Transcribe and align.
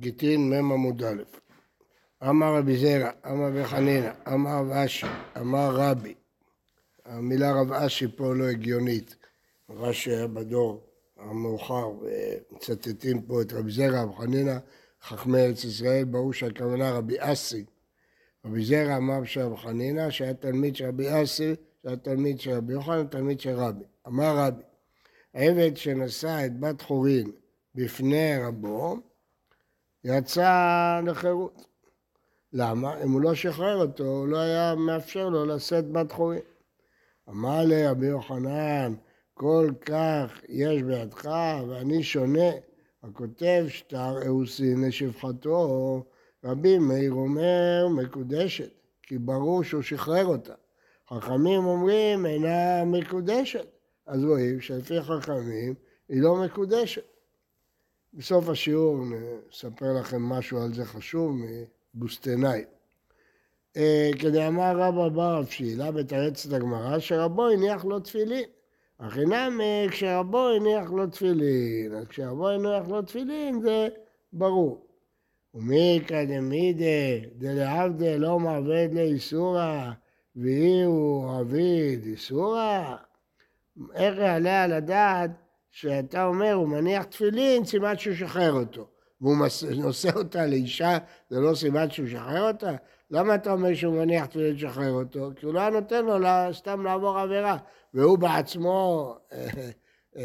גיטין 0.00 0.50
מ' 0.50 0.72
עמוד 0.72 1.02
א'. 1.04 1.22
אמר 2.28 2.56
רבי 2.56 2.76
זרע, 2.76 3.10
אמר 3.26 3.46
רבי 3.46 3.64
חנינא, 3.64 4.10
אמר 4.32 4.50
רב 4.50 4.70
אשי, 4.70 5.06
אמר 5.40 5.70
רבי. 5.74 6.14
המילה 7.04 7.52
רב 7.52 7.72
אשי 7.72 8.06
פה 8.16 8.34
לא 8.34 8.44
הגיונית. 8.44 9.16
רש"י 9.70 10.10
היה 10.10 10.26
בדור 10.26 10.86
המאוחר, 11.16 11.90
ומצטטים 11.90 13.22
פה 13.22 13.42
את 13.42 13.52
רבי 13.52 13.70
זרע, 13.70 14.02
רבי 14.02 14.12
חנינא, 14.16 14.56
חכמי 15.02 15.38
ארץ 15.38 15.64
ישראל, 15.64 16.04
ברור 16.04 16.32
שהכוונה 16.32 16.90
רבי 16.90 17.16
אסי. 17.18 17.64
רבי 18.44 18.64
זרע 18.64 18.96
אמר 18.96 19.24
של 19.24 19.40
רבי 19.40 19.56
חנינא, 19.56 20.10
שהיה 20.10 20.34
תלמיד 20.34 20.76
של 20.76 20.86
רבי 20.86 21.22
אסי, 21.22 21.54
שהיה 21.82 21.96
תלמיד 21.96 22.40
של 22.40 22.50
רבי 22.50 22.72
יוחנן, 22.72 23.06
תלמיד 23.06 23.40
של 23.40 23.54
רבי. 23.54 23.84
אמר 24.06 24.36
רבי, 24.36 24.62
עבד 25.34 25.76
שנשא 25.76 26.46
את 26.46 26.60
בת 26.60 26.80
חורין 26.80 27.30
בפני 27.74 28.36
רבו, 28.42 29.09
יצא 30.04 31.00
לחירות. 31.06 31.66
למה? 32.52 33.02
אם 33.02 33.10
הוא 33.10 33.20
לא 33.20 33.34
שחרר 33.34 33.76
אותו, 33.76 34.04
הוא 34.04 34.28
לא 34.28 34.38
היה 34.38 34.74
מאפשר 34.74 35.28
לו 35.28 35.44
לשאת 35.44 35.92
בת 35.92 36.12
חורין. 36.12 36.40
אמר 37.28 37.64
לי 37.64 37.86
רבי 37.86 38.06
יוחנן, 38.06 38.94
כל 39.34 39.70
כך 39.80 40.40
יש 40.48 40.82
בידך 40.82 41.30
ואני 41.68 42.02
שונה. 42.02 42.50
הכותב 43.02 43.64
שטר 43.68 44.26
אהוסין 44.26 44.84
לשבחתו, 44.84 46.04
רבי 46.44 46.78
מאיר 46.78 47.12
אומר 47.12 47.88
מקודשת, 47.88 48.70
כי 49.02 49.18
ברור 49.18 49.64
שהוא 49.64 49.82
שחרר 49.82 50.26
אותה. 50.26 50.54
חכמים 51.08 51.64
אומרים 51.64 52.26
אינה 52.26 52.84
מקודשת, 52.84 53.66
אז 54.06 54.24
רואים 54.24 54.60
שלפי 54.60 55.02
חכמים 55.02 55.74
היא 56.08 56.22
לא 56.22 56.36
מקודשת. 56.36 57.02
בסוף 58.14 58.48
השיעור 58.48 58.96
נספר 59.48 59.92
לכם 60.00 60.22
משהו 60.22 60.62
על 60.62 60.74
זה 60.74 60.84
חשוב 60.84 61.36
מבוסטנאי. 61.94 62.64
אה, 63.76 64.10
כדאמר 64.18 64.76
רבא 64.76 65.08
בר 65.08 65.36
רב 65.36 65.46
שילה 65.46 65.90
בתרצת 65.90 66.52
הגמרא 66.52 66.98
שרבו 66.98 67.48
הניח 67.48 67.84
לו 67.84 68.00
תפילין. 68.00 68.44
אך 68.98 69.18
אינם 69.18 69.60
כשרבו 69.90 70.48
הניח 70.48 70.90
לו 70.90 71.06
תפילין, 71.06 71.94
אז 71.94 72.06
כשרבו 72.06 72.48
הניח 72.48 72.88
לו 72.88 73.02
תפילין 73.02 73.60
זה 73.60 73.88
ברור. 74.32 74.86
ומי 75.54 76.00
קדמידה 76.06 77.26
דלעבדה 77.38 78.16
לא 78.16 78.38
מעבד 78.38 78.88
לאיסורא 78.92 79.90
ואי 80.36 80.82
הוא 80.82 81.38
עביד 81.38 82.04
איסורא? 82.04 82.96
איך 83.94 84.18
יעלה 84.18 84.64
על 84.64 84.72
הדעת 84.72 85.30
שאתה 85.70 86.24
אומר, 86.24 86.52
הוא 86.52 86.68
מניח 86.68 87.04
תפילין, 87.04 87.64
סימן 87.64 87.98
שהוא 87.98 88.14
שחרר 88.14 88.52
אותו. 88.52 88.86
והוא 89.20 89.36
נושא 89.76 90.10
אותה 90.16 90.46
לאישה, 90.46 90.98
זה 91.30 91.40
לא 91.40 91.54
סימן 91.54 91.90
שהוא 91.90 92.08
שחרר 92.08 92.48
אותה? 92.48 92.70
למה 93.10 93.34
אתה 93.34 93.52
אומר 93.52 93.74
שהוא 93.74 93.94
מניח 93.94 94.26
תפילין 94.26 94.54
לשחרר 94.54 94.92
אותו? 94.92 95.30
כי 95.36 95.46
הוא 95.46 95.54
לא 95.54 95.60
היה 95.60 95.70
נותן 95.70 96.04
לו 96.04 96.14
סתם 96.52 96.84
לעבור 96.84 97.18
עבירה. 97.18 97.56
והוא 97.94 98.18
בעצמו, 98.18 99.14
אה, 99.32 99.48
אה, 100.16 100.22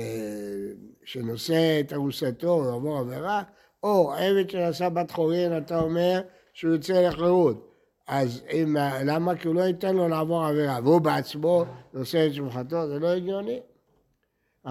שנושא 1.05 1.79
את 1.79 1.93
ארוסתו 1.93 2.63
לעבור 2.65 2.97
עבירה, 2.97 3.43
או 3.83 4.13
עבד 4.13 4.49
שנשא 4.49 4.89
בת 4.89 5.11
חורין, 5.11 5.57
אתה 5.57 5.79
אומר 5.79 6.21
שהוא 6.53 6.73
יוצא 6.73 7.07
לחירות. 7.07 7.71
אז 8.07 8.41
אם, 8.51 8.77
למה? 9.05 9.35
כי 9.35 9.47
הוא 9.47 9.55
לא 9.55 9.61
ייתן 9.61 9.95
לו 9.95 10.07
לעבור 10.07 10.45
עבירה, 10.45 10.79
והוא 10.83 11.01
בעצמו 11.01 11.65
נושא 11.93 12.27
את 12.27 12.33
שמחתו, 12.33 12.87
זה 12.87 12.99
לא 12.99 13.07
הגיוני. 13.07 13.59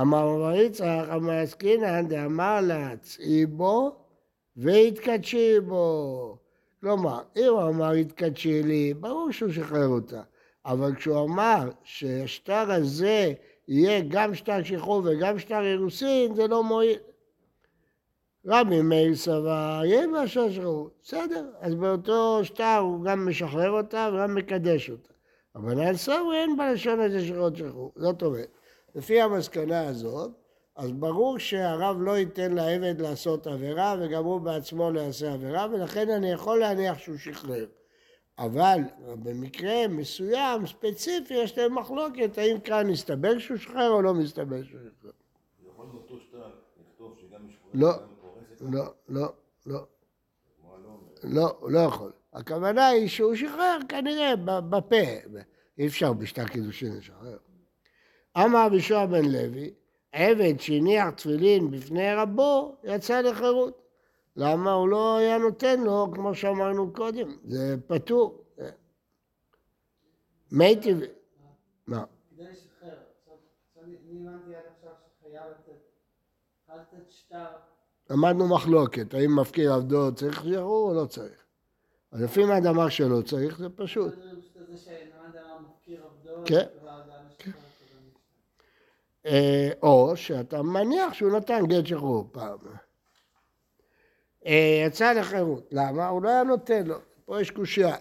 אמר 0.01 0.41
רב 0.41 0.55
יצחק, 0.55 1.05
אמר 1.15 1.33
עסקינן 1.33 2.09
דאמר 2.09 2.61
לה, 2.61 2.97
צאי 2.97 3.47
בו 3.47 3.97
והתקדשי 4.57 5.61
בו. 5.61 6.39
כלומר, 6.81 7.23
אם 7.37 7.45
הוא 7.49 7.69
אמר 7.69 7.91
התקדשי 7.91 8.63
לי, 8.63 8.95
ברור 8.95 9.31
שהוא 9.31 9.53
שחרר 9.53 9.89
אותה. 9.89 10.23
אבל 10.67 10.95
כשהוא 10.95 11.25
אמר 11.25 11.71
שהשטר 11.83 12.73
הזה 12.73 13.33
יהיה 13.69 14.01
גם 14.09 14.35
שטר 14.35 14.63
שחרור 14.63 15.03
וגם 15.05 15.39
שטר 15.39 15.63
אירוסין, 15.63 16.35
זה 16.35 16.47
לא 16.47 16.65
מועיל. 16.65 16.99
רבי 18.47 18.83
מאיר 18.83 19.15
סבר, 19.15 19.83
יהיה 19.85 20.07
מאשר 20.07 20.51
שחרור. 20.51 20.91
בסדר, 21.03 21.47
אז 21.61 21.75
באותו 21.75 22.41
שטר 22.43 22.77
הוא 22.77 23.05
גם 23.05 23.29
משחרר 23.29 23.71
אותה 23.71 24.11
וגם 24.13 24.35
מקדש 24.35 24.91
אותה. 24.91 25.13
אבל 25.55 25.81
על 25.81 25.97
סברי 25.97 26.37
אין 26.37 26.57
בלשון 26.57 27.01
הזה 27.01 27.27
שחרור 27.27 27.49
שחרור. 27.55 27.93
זאת 27.97 28.23
אומרת, 28.23 28.49
לפי 28.95 29.21
המסקנה 29.21 29.89
הזאת, 29.89 30.31
אז 30.77 30.93
ברור 30.93 31.39
שהרב 31.39 31.97
לא 32.01 32.19
ייתן 32.19 32.53
לעבד 32.53 33.01
לעשות 33.01 33.47
עבירה 33.47 33.97
וגם 34.01 34.25
הוא 34.25 34.41
בעצמו 34.41 34.91
לא 34.91 35.01
יעשה 35.01 35.33
עבירה 35.33 35.67
ולכן 35.73 36.11
אני 36.11 36.31
יכול 36.31 36.59
להניח 36.59 36.99
שהוא 36.99 37.17
שחרר. 37.17 37.67
אבל 38.39 38.79
במקרה 39.23 39.89
מסוים, 39.89 40.67
ספציפי, 40.67 41.35
יש 41.35 41.59
להם 41.59 41.79
מחלוקת 41.79 42.39
האם 42.39 42.61
כאן 42.61 42.91
מסתבר 42.91 43.39
שהוא 43.39 43.57
שחרר 43.57 43.91
או 43.91 44.03
לא 44.03 44.15
מסתבר 44.15 44.63
שהוא 44.63 44.81
שחרר. 44.81 45.11
יכול 45.69 45.87
באותו 45.87 46.21
שטר 46.21 46.51
לכתוב 46.81 47.19
שגם 47.21 47.49
לא, 47.75 47.91
לא, 48.61 48.71
לא, 48.71 48.85
לא, 49.09 49.33
לא. 49.67 49.87
לא, 51.25 51.57
הוא 51.61 51.71
לא 51.71 51.79
יכול. 51.79 52.13
הכוונה 52.33 52.87
היא 52.87 53.09
שהוא 53.09 53.35
שחרר 53.35 53.79
כנראה 53.89 54.37
בפה. 54.37 54.97
אי 55.79 55.87
אפשר 55.87 56.13
בשטר 56.13 56.47
קידושין 56.47 56.97
לשחרר. 56.97 57.37
אמר 58.37 58.67
רבי 58.67 58.81
שועה 58.81 59.07
בן 59.07 59.25
לוי, 59.25 59.75
עבד 60.13 60.61
שהניח 60.61 61.11
תפילין 61.11 61.71
בפני 61.71 62.15
רבו, 62.15 62.77
יצא 62.85 63.21
לחירות. 63.21 63.81
למה 64.37 64.73
הוא 64.73 64.89
לא 64.89 65.17
היה 65.17 65.39
נותן 65.39 65.81
לו, 65.81 66.07
כמו 66.15 66.35
שאמרנו 66.35 66.93
קודם, 66.93 67.37
זה 67.45 67.77
פטור. 67.87 68.45
מי 70.53 70.77
טבעי. 70.77 71.09
מה? 71.87 72.05
כדי 72.31 72.45
לשחרר. 72.45 72.89
עכשיו, 72.89 73.35
עכשיו 73.69 73.85
אני 73.85 73.97
אני 74.11 74.29
הבנתי 74.29 74.55
עד 74.57 74.63
עכשיו 74.77 74.93
שחייב 75.19 75.43
לתת, 75.51 75.81
חייב 76.67 76.81
לתת 76.81 77.11
שטר, 77.11 77.47
למדנו 78.11 78.49
מחלוקת, 78.49 79.15
האם 79.15 79.41
מפקיר 79.41 79.73
עבדו 79.73 80.15
צריך 80.15 80.35
שחרור 80.35 80.91
או 80.91 80.95
לא 80.95 81.07
צריך. 81.07 81.45
אז 82.13 82.23
לפי 82.23 82.45
מה 82.45 82.59
אמר 82.59 82.89
שלא 82.89 83.23
צריך, 83.23 83.59
זה 83.59 83.69
פשוט. 83.69 84.15
כן. 86.47 86.67
ואז 86.85 87.09
היה 87.09 87.19
משחרר 87.27 87.53
אותו 87.55 87.63
במשטר. 87.77 87.97
אה, 87.97 88.03
או 89.83 90.17
שאתה 90.17 90.63
מניח 90.63 91.13
שהוא 91.13 91.33
נתן 91.33 91.67
גט 91.67 91.87
שחרור 91.87 92.29
פעם. 92.33 92.59
אה, 94.47 94.85
יצא 94.87 95.13
לחירות, 95.13 95.69
למה? 95.73 96.09
הוא 96.09 96.23
לא 96.23 96.29
היה 96.29 96.43
נותן 96.43 96.87
לו, 96.87 96.97
פה 97.25 97.41
יש 97.41 97.51
קושייה. 97.51 97.97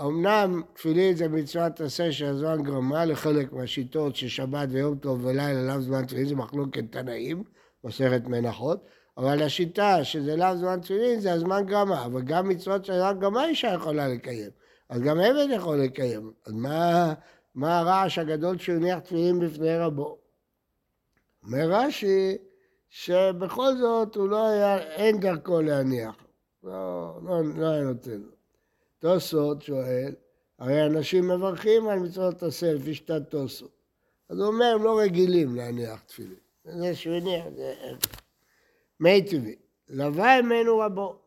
אמנם 0.00 0.62
תפילין 0.74 1.16
זה 1.16 1.28
מצוות 1.28 1.80
עשה 1.80 2.12
של 2.12 2.26
הזמן 2.26 2.62
גרמה 2.62 3.04
לחלק 3.04 3.52
מהשיטות 3.52 4.16
ששבת 4.16 4.68
ויום 4.70 4.98
טוב 4.98 5.24
ולילה 5.24 5.62
לאו 5.62 5.80
זמן 5.80 6.06
תפילין 6.06 6.26
זה 6.26 6.34
מחלוקת 6.34 6.84
תנאים, 6.90 7.42
מסכת 7.84 8.22
מנחות, 8.26 8.86
אבל 9.16 9.42
השיטה 9.42 10.04
שזה 10.04 10.36
לאו 10.36 10.56
זמן 10.56 10.80
תפילין 10.80 11.20
זה 11.20 11.32
הזמן 11.32 11.66
גרמה, 11.66 12.04
אבל 12.04 12.22
גם 12.22 12.48
מצוות 12.48 12.84
של 12.84 12.92
הזמן 12.92 13.20
גרמה 13.20 13.44
אישה 13.44 13.68
יכולה 13.74 14.08
לקיים, 14.08 14.50
אז 14.88 15.00
גם 15.00 15.20
עבד 15.20 15.46
יכול 15.50 15.76
לקיים, 15.76 16.32
אז 16.46 16.52
מה, 16.52 17.14
מה 17.54 17.78
הרעש 17.78 18.18
הגדול 18.18 18.58
שהוא 18.58 18.76
הניח 18.76 18.98
תפילין 18.98 19.40
בפני 19.40 19.78
רבו? 19.78 20.27
אומר 21.44 21.70
רש"י 21.70 22.36
שבכל 22.88 23.76
זאת 23.76 24.16
הוא 24.16 24.28
לא 24.28 24.46
היה, 24.46 24.78
אין 24.78 25.20
דרכו 25.20 25.60
להניח, 25.60 26.16
לא, 26.62 27.18
לא, 27.24 27.42
לא 27.56 27.66
היה 27.66 27.82
נותן 27.82 28.20
לו. 28.20 28.32
תוספות 28.98 29.62
שואל, 29.62 30.14
הרי 30.58 30.86
אנשים 30.86 31.28
מברכים 31.28 31.88
על 31.88 31.98
מצוות 31.98 32.42
עשה 32.42 32.72
לפי 32.72 32.94
שיטת 32.94 33.22
תוספות. 33.30 33.78
אז 34.28 34.38
הוא 34.38 34.46
אומר, 34.46 34.72
הם 34.74 34.82
לא 34.82 34.98
רגילים 34.98 35.56
להניח 35.56 36.00
תפילין. 36.00 36.38
זה 36.64 36.94
שהוא 36.94 37.14
הניח, 37.14 37.44
זה... 37.56 37.74
מי 39.00 39.22
טבעי. 39.22 39.56
לווה 39.88 40.42
ממנו 40.42 40.78
רבו, 40.78 41.18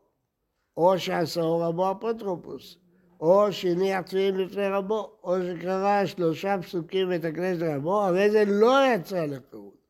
או 0.78 1.00
שעשהו 1.00 1.60
רבו 1.60 1.92
אפוטרופוס, 1.92 2.78
או 3.20 3.52
שהניח 3.52 4.02
תפילין 4.02 4.46
בפני 4.46 4.68
רבו, 4.68 5.20
או 5.24 5.36
שקרא 5.42 6.06
שלושה 6.06 6.56
פסוקים 6.62 7.10
בית 7.10 7.26
הכנסת 7.26 7.62
רבו, 7.62 8.02
הרי 8.02 8.32
זה 8.32 8.44
לא 8.48 8.78
יצא 8.96 9.26
לחירות. 9.26 9.81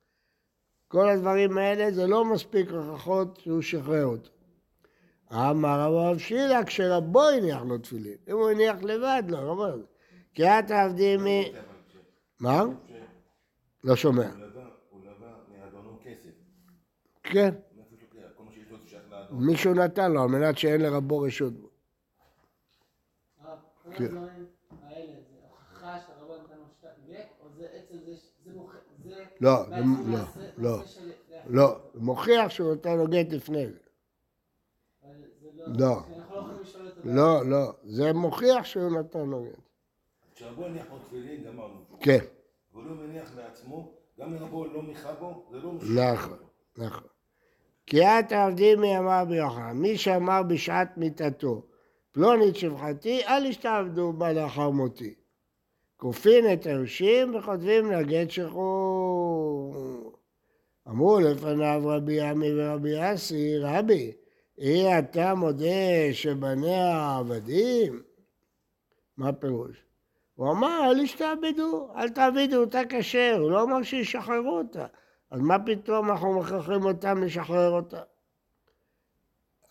כל 0.92 1.10
הדברים 1.10 1.58
האלה 1.58 1.92
זה 1.92 2.08
לא 2.08 2.26
מספיק 2.26 2.70
הוכחות 2.70 3.40
שהוא 3.40 3.62
שחרר 3.62 4.06
אותו. 4.06 4.30
אמר 5.32 5.94
רב 5.94 6.18
שילה 6.18 6.64
כשרבו 6.66 7.30
הניח 7.30 7.62
לו 7.62 7.78
תפילין, 7.78 8.18
אם 8.28 8.34
הוא 8.34 8.50
הניח 8.50 8.84
לבד 8.84 9.24
לא, 9.28 9.38
רבו. 9.38 9.66
כי 10.34 10.44
את 10.48 10.72
עבדי 10.72 11.18
מ... 11.18 11.26
מה? 12.40 12.64
לא 13.84 13.96
שומע. 13.96 14.30
הוא 14.90 15.06
לווה 15.06 15.34
מאדונו 15.50 16.00
כסף. 16.04 16.30
כן. 17.24 17.54
מישהו 19.30 19.74
נתן 19.74 20.12
לו 20.12 20.24
על 20.24 20.30
מנת 20.30 20.58
שאין 20.58 20.82
לרבו 20.82 21.20
רשות 21.20 21.54
בו. 21.54 21.70
הרב, 23.42 23.60
כל 23.84 23.92
כן. 23.94 24.04
הדברים 24.04 24.48
האלה, 24.84 25.14
זה 25.14 25.38
הוכחה 25.50 26.00
שהרבו 26.08 26.36
נתן 26.44 26.58
לו 26.58 26.66
שטר 26.78 26.90
גט, 27.08 27.28
או 27.42 27.48
זה 27.58 27.68
עצם 27.74 27.98
זה, 28.06 28.16
ש- 28.18 28.32
זה 28.46 28.52
מוכ... 28.54 28.76
זה... 29.04 29.26
לא, 29.42 29.64
לא, 30.08 30.20
לא. 30.58 30.84
לא, 31.48 31.78
הוא 31.94 32.04
מוכיח 32.04 32.50
שהוא 32.50 32.74
נתן 32.74 32.98
לו 32.98 33.08
גט 33.08 33.34
לפני 33.34 33.68
זה. 33.68 33.80
לא, 35.58 35.74
לא 35.78 36.00
את 36.00 37.06
לא, 37.06 37.46
לא, 37.46 37.74
זה 37.84 38.14
מוכיח 38.14 38.66
שהוא 38.66 39.00
נתן 39.00 39.26
לו 39.26 39.44
גט. 39.44 39.60
כשרבו 40.36 40.66
הניח 40.66 40.86
לו 40.92 41.00
תפילין, 41.00 41.44
גמרנו. 41.44 41.82
כן, 42.00 42.20
אבל 42.74 42.84
הוא 42.84 42.98
מניח 42.98 43.36
לעצמו, 43.36 43.92
גם 44.20 44.34
אם 44.34 44.44
רבו 44.44 44.66
לא 44.66 44.82
מיכה 44.82 45.14
בו, 45.14 45.46
זה 45.52 45.58
לא 45.58 45.72
משנה. 45.72 46.14
נכון, 46.14 46.38
נכון. 46.78 47.08
קריאת 47.86 48.32
העבדים 48.32 48.82
מי 48.82 48.98
אמר 48.98 49.26
ביוחנן, 49.26 49.78
מי 49.78 49.98
שאמר 49.98 50.44
בשעת 50.44 50.98
מיתתו, 50.98 51.66
פלונית 52.12 52.56
שפחתי, 52.56 53.26
אל 53.26 53.46
ישתעבדו 53.46 54.14
בה 54.14 54.34
לאחר 54.34 54.70
מותי. 54.70 55.14
כופין 56.02 56.54
את 56.54 56.66
היורשים 56.66 57.36
וכותבים 57.36 57.92
לה 57.92 58.04
גט 58.04 58.30
שחרור. 58.30 59.76
אמרו 60.88 61.20
לפניו 61.20 61.82
רבי 61.86 62.22
עמי 62.22 62.50
ורבי 62.56 62.94
אסי, 63.00 63.58
רבי, 63.58 64.12
אי 64.58 65.00
אתה 65.00 65.36
מודה 65.36 66.14
שבניה 66.14 67.18
עבדים? 67.18 68.02
מה 69.18 69.30
הפירוש? 69.30 69.86
הוא 70.36 70.52
אמר, 70.52 70.92
אל 70.92 71.00
ישתעבדו, 71.00 71.90
אל 71.96 72.10
תעבידו 72.10 72.58
אותה 72.58 72.82
כשר, 72.90 73.38
הוא 73.40 73.52
לא 73.52 73.64
אמר 73.64 73.84
שישחררו 73.84 74.58
אותה. 74.58 74.86
אז 75.32 75.40
מה 75.42 75.60
פתאום 75.60 76.12
אנחנו 76.12 76.40
מכריחים 76.40 76.86
אותם 76.86 77.24
לשחרר 77.24 77.72
אותה? 77.72 78.02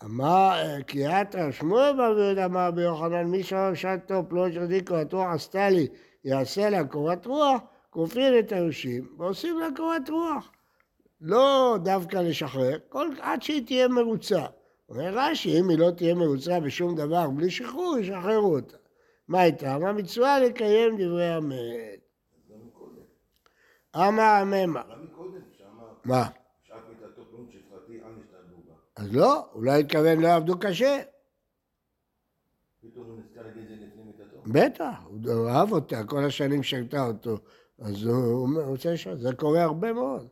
אמר, 0.03 0.61
כי 0.87 1.07
את 1.07 1.35
רשמו 1.35 1.77
באביוד 1.97 2.37
אמר 2.37 2.67
רבי 2.67 2.81
יוחנן, 2.81 3.23
מי 3.23 3.43
שאומר 3.43 3.73
שעתו 3.73 4.23
פלוש 4.29 4.57
רדיקו 4.57 4.95
התרוח 4.95 5.27
עשתה 5.33 5.69
לי, 5.69 5.87
יעשה 6.23 6.69
לה 6.69 6.87
קורת 6.87 7.25
רוח, 7.25 7.61
כופין 7.89 8.39
את 8.39 8.51
היורשים 8.51 9.15
ועושים 9.17 9.59
לה 9.59 9.67
קורת 9.75 10.09
רוח. 10.09 10.51
לא 11.21 11.77
דווקא 11.83 12.17
לשחרר, 12.17 12.77
כל, 12.89 13.07
עד 13.21 13.41
שהיא 13.41 13.65
תהיה 13.65 13.87
מרוצה. 13.87 14.45
אומר 14.89 15.13
רש"י, 15.13 15.59
אם 15.59 15.69
היא 15.69 15.77
לא 15.77 15.91
תהיה 15.91 16.15
מרוצה 16.15 16.59
בשום 16.59 16.95
דבר 16.95 17.29
בלי 17.29 17.51
שחרור, 17.51 17.97
ישחררו 17.97 18.55
אותה. 18.55 18.77
מה 19.27 19.43
איתה? 19.43 19.77
מה 19.77 19.93
מצווה 19.93 20.39
לקיים 20.39 20.97
דברי 20.97 21.29
המת. 21.29 21.99
אמר 23.95 24.23
הממה. 24.23 24.81
מה? 26.05 26.29
אז 28.95 29.15
לא, 29.15 29.49
אולי 29.53 29.79
התכוון 29.79 30.19
לא 30.19 30.35
עבדו 30.35 30.59
קשה. 30.59 31.01
פתאום 32.81 33.05
הוא 33.05 33.19
נזכר 33.19 33.41
להגיד 33.41 33.63
את 33.63 33.79
זה 33.79 33.85
לפני 33.85 34.03
מיתתו. 34.03 34.37
בטח, 34.51 34.93
הוא 35.07 35.49
אהב 35.49 35.71
אותה, 35.71 36.03
כל 36.03 36.25
השנים 36.25 36.63
שהייתה 36.63 37.07
אותו. 37.07 37.37
אז 37.79 38.03
הוא 38.03 38.61
רוצה 38.61 38.93
לשאול, 38.93 39.17
זה 39.17 39.33
קורה 39.33 39.63
הרבה 39.63 39.93
מאוד. 39.93 40.27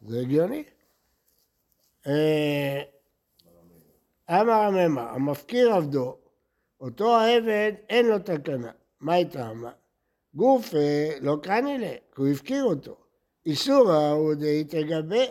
זה 0.00 0.20
הגיוני. 0.20 0.64
אה, 2.06 2.82
אמר 4.30 4.52
הממה, 4.52 5.10
המפקיר 5.10 5.74
עבדו, 5.74 6.16
אותו 6.80 7.16
העבד 7.16 7.72
אין 7.88 8.06
לו 8.06 8.18
תקנה. 8.18 8.70
מה 9.00 9.14
הייתה 9.14 9.50
אמרה? 9.50 9.70
גוף 10.34 10.74
אה, 10.74 11.10
לא 11.20 11.36
קנילה, 11.42 11.92
כי 12.14 12.20
הוא 12.20 12.28
הפקיר 12.28 12.64
אותו. 12.64 12.96
איסורא 13.46 14.10
הוא 14.10 14.34
די 14.34 14.64
תגבה, 14.64 15.24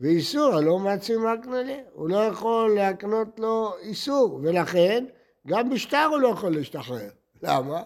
ואיסורא 0.00 0.60
לא 0.60 0.78
מעצימה 0.78 1.34
כנלה. 1.42 1.78
הוא 1.92 2.08
לא 2.08 2.16
יכול 2.16 2.74
להקנות 2.74 3.40
לו 3.40 3.72
איסור, 3.82 4.40
ולכן 4.42 5.04
גם 5.46 5.70
בשטר 5.70 6.08
הוא 6.10 6.18
לא 6.18 6.28
יכול 6.28 6.54
להשתחרר. 6.54 7.08
למה? 7.42 7.82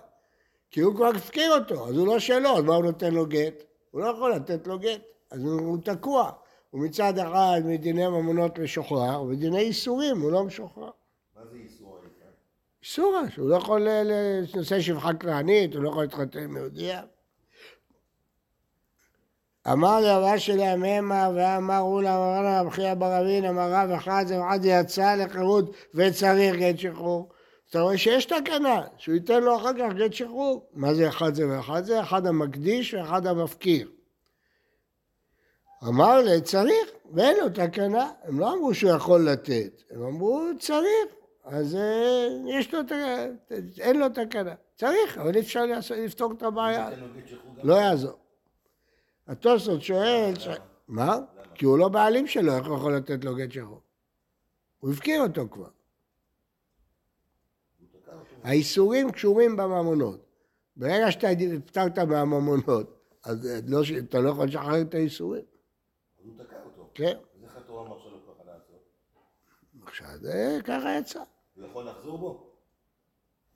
כי 0.70 0.80
הוא 0.80 0.94
כבר 0.94 1.06
הפקיר 1.06 1.54
אותו, 1.54 1.88
אז 1.88 1.96
הוא 1.96 2.06
לא 2.06 2.18
שלו, 2.18 2.58
אז 2.58 2.64
מה 2.64 2.74
הוא 2.74 2.84
נותן 2.84 3.14
לו 3.14 3.26
גט? 3.26 3.62
הוא 3.90 4.00
לא 4.00 4.06
יכול 4.06 4.32
לתת 4.32 4.66
לו 4.66 4.78
גט, 4.78 5.00
אז 5.30 5.42
הוא, 5.44 5.60
הוא 5.60 5.78
תקוע. 5.84 6.30
הוא 6.70 6.84
מצד 6.84 7.18
אחד 7.18 7.60
מדיני 7.64 8.06
ממונות 8.06 8.58
משוחרר, 8.58 9.22
ובדיני 9.22 9.60
איסורים 9.60 10.20
הוא 10.20 10.32
לא 10.32 10.44
משוחרר. 10.44 10.90
מה 11.36 11.42
זה 11.50 11.56
איסור 11.56 11.98
העיקר? 12.02 12.30
איסורה, 12.82 13.30
שהוא 13.30 13.48
לא 13.48 13.56
יכול 13.56 13.80
ל- 13.80 14.02
ל- 14.02 14.44
לעשות 14.54 14.80
שפחה 14.80 15.14
כנענית, 15.14 15.74
הוא 15.74 15.82
לא 15.82 15.88
יכול 15.88 16.02
להתחתן 16.02 16.38
עם 16.42 16.56
יהודייה. 16.56 17.02
אמר 19.72 20.00
לי 20.00 20.10
רבה 20.10 20.38
שלי 20.38 20.66
הממה 20.66 21.30
ואמר 21.34 21.80
אולה 21.80 22.16
אמרנה 22.16 22.62
רבי 22.62 22.94
ברבין 22.98 23.44
אמר 23.44 23.72
רב 23.72 23.90
אחד 23.90 24.24
זה 24.26 24.40
אחד 24.40 24.58
יצא 24.62 25.14
לחירות 25.14 25.74
וצריך 25.94 26.56
גט 26.56 26.78
שחרור. 26.78 27.28
אתה 27.70 27.80
רואה 27.80 27.98
שיש 27.98 28.24
תקנה, 28.24 28.82
שהוא 28.96 29.14
ייתן 29.14 29.42
לו 29.42 29.56
אחר 29.56 29.70
כך 29.78 29.92
גט 29.96 30.12
שחרור. 30.12 30.68
מה 30.74 30.94
זה 30.94 31.08
אחד 31.08 31.34
זה 31.34 31.48
ואחד 31.48 31.84
זה? 31.84 32.00
אחד 32.00 32.26
המקדיש 32.26 32.94
ואחד 32.94 33.26
המפקיר. 33.26 33.90
אמר 35.88 36.16
לי 36.22 36.40
צריך, 36.40 36.90
ואין 37.14 37.36
לו 37.40 37.48
תקנה. 37.48 38.10
הם 38.22 38.40
לא 38.40 38.54
אמרו 38.54 38.74
שהוא 38.74 38.90
יכול 38.90 39.28
לתת, 39.28 39.82
הם 39.90 40.02
אמרו 40.02 40.42
צריך. 40.58 41.14
אז 41.44 41.74
אה, 41.76 42.28
יש 42.58 42.74
לו, 42.74 42.82
ת- 42.82 42.92
אין 43.80 43.98
לו 44.00 44.08
תקנה. 44.08 44.54
צריך, 44.76 45.18
אבל 45.18 45.34
אי 45.34 45.40
אפשר 45.40 45.64
לפתור 45.96 46.32
את 46.32 46.42
הבעיה. 46.42 46.88
שחרור. 47.26 47.54
לא 47.62 47.74
יעזור. 47.74 48.18
התוספות 49.28 49.82
שואל. 49.82 50.32
מה? 50.88 51.16
כי 51.54 51.64
הוא 51.64 51.78
לא 51.78 51.88
בעלים 51.88 52.26
שלו, 52.26 52.56
איך 52.56 52.66
הוא 52.66 52.76
יכול 52.76 52.96
לתת 52.96 53.24
לו 53.24 53.34
גט 53.36 53.52
שחור? 53.52 53.80
הוא 54.78 54.92
הפקיר 54.92 55.22
אותו 55.22 55.48
כבר. 55.50 55.68
האיסורים 58.46 59.12
קשורים 59.12 59.56
בממונות. 59.56 60.20
ברגע 60.76 61.10
שאתה 61.10 61.26
הפטרת 61.56 61.98
מהממונות, 61.98 62.86
אז 63.24 63.46
אה, 63.46 63.58
לא, 63.68 63.80
אתה 63.98 64.20
לא 64.20 64.30
יכול 64.30 64.46
לשחרר 64.46 64.80
את 64.80 64.94
האיסורים. 64.94 65.44
הוא 66.24 66.32
תקע 66.38 66.56
אותו. 66.64 66.90
כן, 66.94 67.16
אז 67.34 67.44
איך 67.44 67.56
התורה 67.56 67.88
מרשה 67.88 68.08
לו 68.08 68.18
ככה 68.26 68.44
לעשות? 68.44 68.82
עכשיו, 69.86 70.08
זה 70.20 70.58
ככה 70.64 70.98
יצא. 71.00 71.22
הוא 71.56 71.66
יכול 71.66 71.84
לחזור 71.88 72.18
בו? 72.18 72.50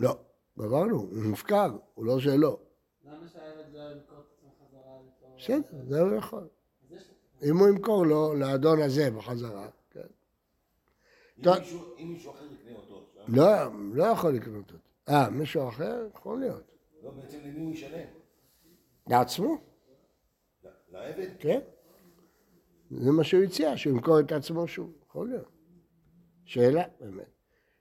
לא, 0.00 0.18
גמרנו, 0.58 0.96
הוא 0.96 1.22
מופקר, 1.22 1.70
הוא 1.94 2.04
לא 2.06 2.20
שלו. 2.20 2.58
למה 3.04 3.28
שהילד 3.28 3.74
לא 3.74 3.80
ימכור 3.80 4.18
את 4.18 4.24
עצמו 4.38 4.50
חזרה 4.60 4.98
לתור? 5.06 5.36
בסדר, 5.38 5.84
זה 5.88 6.00
הוא 6.00 6.14
יכול. 6.14 6.48
אם 7.42 7.56
הוא 7.58 7.68
ימכור 7.68 8.06
לו, 8.06 8.34
לאדון 8.34 8.82
הזה 8.82 9.10
בחזרה, 9.10 9.68
כן. 9.90 10.00
אם. 11.38 11.60
מישהו- 11.98 12.32
אחר 12.32 12.44
יקנה 12.52 12.76
אותו 12.76 12.89
לא, 13.30 13.44
לא 13.92 14.04
יכול 14.04 14.34
לקנות 14.34 14.70
אותו. 14.70 14.84
אה, 15.08 15.30
מישהו 15.30 15.68
אחר? 15.68 16.06
יכול 16.14 16.40
להיות. 16.40 16.72
לא, 17.02 17.10
בעצם 17.10 17.38
למי 17.44 17.60
הוא 17.60 17.72
ישלם? 17.72 18.06
לעצמו, 19.08 19.58
לעבד? 20.90 21.28
כן. 21.38 21.60
זה 22.90 23.10
מה 23.10 23.24
שהוא 23.24 23.42
הציע, 23.42 23.76
שהוא 23.76 23.92
ימכור 23.92 24.20
את 24.20 24.32
עצמו 24.32 24.68
שוב. 24.68 24.92
יכול 25.06 25.28
להיות. 25.28 25.48
שאלה, 26.44 26.82
באמת. 27.00 27.30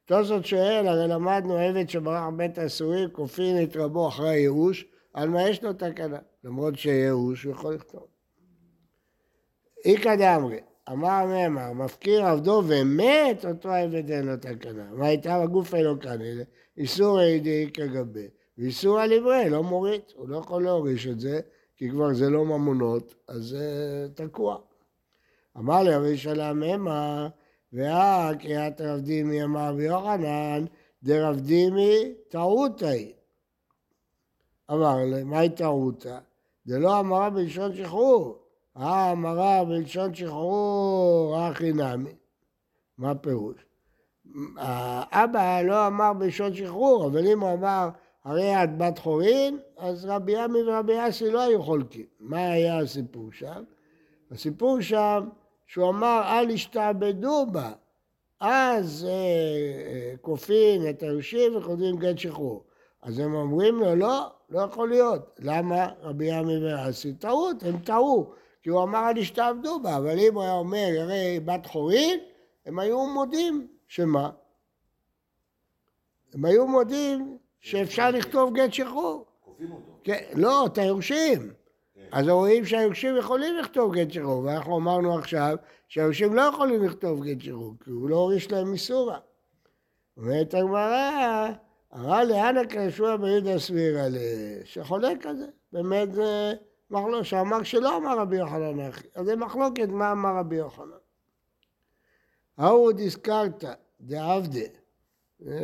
תוספות 0.06 0.46
שואל, 0.46 0.88
הרי 0.88 1.08
למדנו 1.08 1.58
עבד 1.58 1.90
שברח 1.90 2.24
בית 2.38 2.58
האסורים, 2.58 3.10
כופין 3.12 3.64
את 3.64 3.76
רבו 3.76 4.08
אחרי 4.08 4.30
הייאוש, 4.30 4.86
על 5.14 5.30
מה 5.30 5.50
יש 5.50 5.64
לו 5.64 5.74
תקנה. 5.74 6.20
למרות 6.44 6.78
שייאוש, 6.78 7.44
הוא 7.44 7.52
יכול 7.52 7.74
לכתוב. 7.74 8.08
איכא 9.86 10.16
דאמרי, 10.16 10.60
אמר 10.92 11.26
מימר, 11.26 11.74
מפקיר 11.74 12.26
עבדו 12.26 12.64
ומת, 12.68 13.46
אותו 13.46 13.70
העבד 13.70 14.12
אין 14.12 14.26
לו 14.26 14.38
תקנה. 14.38 14.84
מה 14.92 15.06
הייתה 15.06 15.44
בגוף 15.44 15.74
אלו 15.74 16.00
כאן? 16.00 16.18
איסור 16.78 17.20
הידי 17.20 17.70
כגבי, 17.74 18.28
ואיסור 18.58 19.00
הליברי, 19.00 19.50
לא 19.50 19.64
מוריד. 19.64 20.02
הוא 20.16 20.30
לא 20.30 20.38
יכול 20.38 20.64
להוריש 20.64 21.08
את 21.08 21.20
זה, 21.20 21.40
כי 21.78 21.90
כבר 21.90 22.14
זה 22.14 22.30
לא 22.30 22.46
ממונות, 22.46 23.16
אז 23.28 23.42
זה 23.44 24.08
תקוע. 24.14 24.58
אמר 25.58 25.84
לי 25.84 25.96
רבי 25.96 26.18
שלם 26.18 26.64
המה, 26.64 27.30
והא 27.74 28.34
קריאת 28.34 28.82
רב 28.82 29.00
דימי 29.00 29.44
אמר 29.44 29.70
רבי 29.70 29.84
יוחנן, 29.84 30.66
דרב 31.04 31.40
דימי 31.40 32.14
טעותא 32.30 32.86
היא. 32.86 33.14
אמר 34.72 34.98
לי, 34.98 35.24
מהי 35.24 35.50
טעותא? 35.50 36.18
דלא 36.68 37.00
אמרה 37.00 37.30
בלשון 37.30 37.76
שחרור. 37.76 38.49
אמרה 38.78 39.66
בלשון 39.66 40.14
שחרור, 40.14 41.38
הכי 41.38 41.74
נמי. 41.74 42.16
מה 42.98 43.12
הפירוש? 43.12 43.56
האבא 44.58 45.62
לא 45.62 45.88
אמר 45.88 46.14
בלשון 46.14 46.54
שחרור, 46.54 47.08
אבל 47.08 47.28
אם 47.28 47.40
הוא 47.40 47.54
אמר, 47.54 47.90
הרי 48.24 48.64
את 48.64 48.78
בת 48.78 49.00
חורין, 49.00 49.60
אז 49.78 50.06
רבי 50.06 50.38
עמי 50.38 50.60
ורבי 50.68 50.94
אסי 51.10 51.32
לא 51.32 51.42
היו 51.42 51.64
חולקים. 51.64 52.06
מה 52.20 52.52
היה 52.52 52.80
הסיפור 52.80 53.30
שם? 53.32 53.64
הסיפור 54.32 54.82
שם, 54.82 55.30
שהוא 55.68 55.90
אמר, 55.90 56.22
אל 56.26 56.50
ישתעבדו 56.50 57.46
בה. 57.52 57.72
אז 58.40 59.08
אה, 59.10 59.12
אה, 59.12 60.14
כופין 60.22 60.90
את 60.90 61.04
היורשים 61.04 61.58
וכותבים 61.58 61.98
גט 61.98 62.18
שחרור. 62.18 62.64
אז 63.02 63.20
הם 63.20 63.34
אומרים 63.34 63.76
לו, 63.76 63.96
לא, 63.96 64.28
לא 64.50 64.62
יכול 64.62 64.90
להיות. 64.90 65.40
למה 65.40 65.88
רבי 66.02 66.32
עמי 66.32 66.66
ואסי? 66.66 67.14
טעות, 67.14 67.64
הם 67.64 67.78
טעו. 67.80 68.34
כי 68.62 68.70
הוא 68.70 68.84
אמר, 68.84 69.10
אל 69.10 69.18
ישתעבדו 69.18 69.80
בה, 69.80 69.98
אבל 69.98 70.20
אם 70.20 70.34
הוא 70.34 70.44
היה 70.44 70.54
אומר, 70.54 70.88
הרי 71.00 71.40
בת 71.46 71.66
חורין, 71.66 72.20
הם 72.66 72.80
היו 72.80 73.06
מודים 73.06 73.68
שמה? 73.88 74.30
הם 76.34 76.46
היו 76.46 76.68
מודים 76.68 77.38
שאפשר 77.60 78.12
לכתוב 78.12 78.54
גט 78.54 78.74
שחרור. 78.74 79.26
כופים 79.42 79.72
אותו. 79.72 80.00
כן, 80.04 80.24
לא, 80.36 80.66
את 80.66 80.78
היורשים. 80.78 81.54
אז 82.12 82.28
רואים 82.28 82.66
שהיורשים 82.66 83.18
יכולים 83.18 83.56
לכתוב 83.56 83.94
גט 83.96 84.12
שחרור, 84.12 84.44
ואנחנו 84.44 84.78
אמרנו 84.78 85.18
עכשיו 85.18 85.58
שהיורשים 85.88 86.34
לא 86.34 86.42
יכולים 86.42 86.84
לכתוב 86.84 87.24
גט 87.24 87.42
שחרור, 87.42 87.74
כי 87.84 87.90
הוא 87.90 88.10
לא 88.10 88.16
הוריש 88.16 88.52
להם 88.52 88.72
מסורה. 88.72 89.18
אומרת 90.18 90.54
הגמרא, 90.54 91.50
הרע 91.92 92.24
לאנה 92.24 92.66
כישוע 92.66 93.18
ביהודה 93.18 93.60
סבירה 93.60 94.04
שחולק 94.64 95.26
על 95.26 95.38
זה. 95.38 95.48
באמת 95.74 96.14
זה 96.14 96.54
מחלוק, 96.92 97.24
שאמר 97.24 97.64
שלא 97.64 97.98
אמר 97.98 98.20
רבי 98.20 98.38
יוחנן 98.38 98.80
אחי. 98.80 99.08
אז 99.16 99.26
זה 99.26 99.36
מחלוקת 99.36 99.90
מה 99.90 100.12
אמר 100.12 100.36
רבי 100.36 100.56
יוחנן. 100.56 100.92
ההוא 102.58 102.92
דיסקרתא 102.92 103.74
דעבדה, 104.02 104.60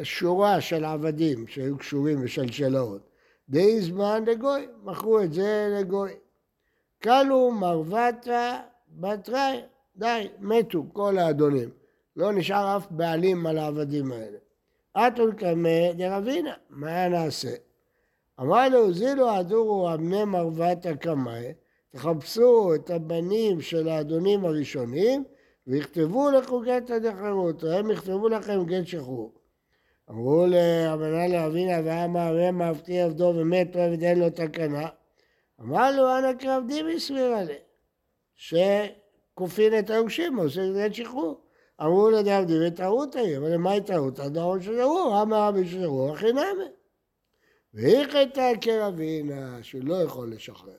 שורה 0.03 0.61
של 0.61 0.85
עבדים 0.85 1.47
שהיו 1.47 1.77
קשורים 1.77 2.21
בשלשלאות. 2.21 3.09
די 3.49 3.81
זמן 3.81 4.23
לגוי, 4.27 4.67
מכרו 4.83 5.21
את 5.21 5.33
זה 5.33 5.77
לגוי. 5.79 6.13
כלו 7.03 7.51
מרוותא 7.51 8.59
בתראי, 8.89 9.61
די, 9.95 10.27
מתו 10.39 10.85
כל 10.93 11.17
האדונים. 11.17 11.69
לא 12.15 12.31
נשאר 12.31 12.77
אף 12.77 12.87
בעלים 12.89 13.45
על 13.45 13.57
העבדים 13.57 14.11
האלה. 14.11 14.37
אתול 14.97 15.33
קמא 15.33 15.91
דרבינה, 15.91 16.53
מה 16.69 17.07
נעשה? 17.07 17.55
אמר 18.39 18.69
לו, 18.69 18.93
זילו 18.93 19.29
הדורו 19.29 19.93
אבני 19.93 20.25
מרוותא 20.25 20.95
קמאי, 20.95 21.53
תחפשו 21.89 22.75
את 22.75 22.89
הבנים 22.89 23.61
של 23.61 23.87
האדונים 23.87 24.45
הראשונים 24.45 25.23
ויכתבו 25.67 26.31
לכו 26.31 26.61
גט 26.61 26.91
הדחרות, 26.91 27.63
הם 27.63 27.91
יכתבו 27.91 28.29
לכם 28.29 28.65
גט 28.65 28.87
שחרור. 28.87 29.33
אמרו 30.09 30.45
לרבנן 30.47 31.31
לאבינה 31.31 31.79
ואמר 31.83 32.37
רם 32.37 32.61
עבדי 32.61 33.01
עבדו 33.01 33.33
ומת 33.35 33.75
עבד 33.75 34.03
אין 34.03 34.19
לו 34.19 34.29
תקנה. 34.29 34.87
אמר 35.61 35.91
לו 35.91 36.17
אנא 36.17 36.31
כעבדים 36.39 36.85
הסבירה 36.95 37.43
לי, 37.43 37.57
שכופין 38.35 39.79
את 39.79 39.89
היורשים 39.89 40.37
עושה 40.37 40.61
גט 40.75 40.93
שחרור. 40.93 41.41
אמרו 41.81 42.09
לדעבדים 42.09 42.57
וטעות 42.67 43.15
היא, 43.15 43.37
אבל 43.37 43.53
למה 43.53 43.71
היא 43.71 43.81
טעות? 43.81 44.19
הדרון 44.19 44.61
של 44.61 44.81
ארור, 44.81 45.21
אמר 45.21 45.47
רבי 45.47 45.83
ארור, 45.83 46.13
הכי 46.13 46.33
נמי. 46.33 46.69
והיכתה 47.75 48.49
כרבינה, 48.61 49.63
שהוא 49.63 49.81
לא 49.83 49.95
יכול 49.95 50.33
לשחרר. 50.33 50.77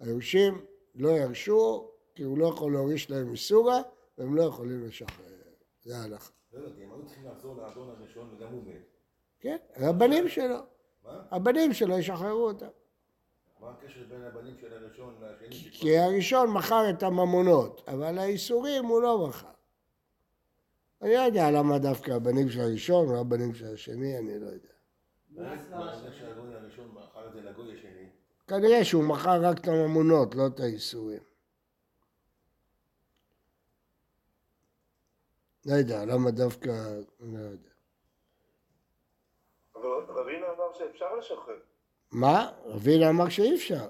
היורשים 0.00 0.64
לא 0.94 1.08
ירשו, 1.08 1.90
כי 2.14 2.22
הוא 2.22 2.38
לא 2.38 2.46
יכול 2.46 2.72
להוריש 2.72 3.10
להם 3.10 3.32
מסורה, 3.32 3.82
והם 4.18 4.36
לא 4.36 4.42
יכולים 4.42 4.86
לשחרר. 4.86 5.26
זה 5.84 5.96
ההלכה. 5.96 6.30
לא 6.52 6.58
יודע, 6.58 6.82
הם 6.82 6.90
היו 6.92 7.06
צריכים 7.06 7.24
לחזור 7.26 7.56
לאדון 7.56 7.94
הראשון 7.98 8.34
וגם 8.36 8.52
הוא 8.52 8.62
מת. 8.66 8.82
כן, 9.40 9.56
הבנים 9.76 10.28
שלו. 10.28 10.58
מה? 11.04 11.22
הבנים 11.30 11.72
שלו 11.72 11.98
ישחררו 11.98 12.48
אותם. 12.48 12.66
מה 13.60 13.70
הקשר 13.70 14.00
בין 14.08 14.22
הבנים 14.22 14.54
של 14.60 14.72
הראשון 14.72 15.14
לשני? 15.48 15.70
כי 15.70 15.98
הראשון 15.98 16.50
מכר 16.50 16.90
את 16.90 17.02
הממונות, 17.02 17.82
אבל 17.88 18.18
האיסורים 18.18 18.84
הוא 18.84 19.02
לא 19.02 19.28
מכר. 19.28 19.46
אני 21.02 21.14
לא 21.14 21.20
יודע 21.20 21.50
למה 21.50 21.78
דווקא 21.78 22.10
הבנים 22.10 22.50
של 22.50 22.60
הראשון 22.60 23.08
או 23.08 23.20
הבנים 23.20 23.54
של 23.54 23.74
השני, 23.74 24.18
אני 24.18 24.38
לא 24.40 24.46
יודע. 24.46 24.71
כנראה 28.46 28.84
שהוא 28.84 29.04
מכר 29.04 29.40
רק 29.42 29.58
את 29.58 29.68
הממונות, 29.68 30.34
לא 30.34 30.46
את 30.46 30.60
האיסורים. 30.60 31.22
לא 35.66 35.74
יודע, 35.74 36.04
למה 36.04 36.30
דווקא, 36.30 36.70
לא 37.20 37.38
יודע. 37.38 37.70
אבל 39.74 39.88
רבינה 40.08 40.46
אמר 40.46 40.72
שאפשר 40.78 41.16
לשחרר. 41.16 41.58
מה? 42.12 42.50
רבינה 42.64 43.08
אמר 43.08 43.28
שאי 43.28 43.54
אפשר. 43.54 43.88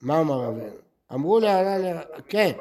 מה 0.00 0.20
אמר 0.20 0.34
רבינה? 0.34 0.72
אמרו 1.12 1.40
להלן, 1.40 2.02
כן, 2.28 2.52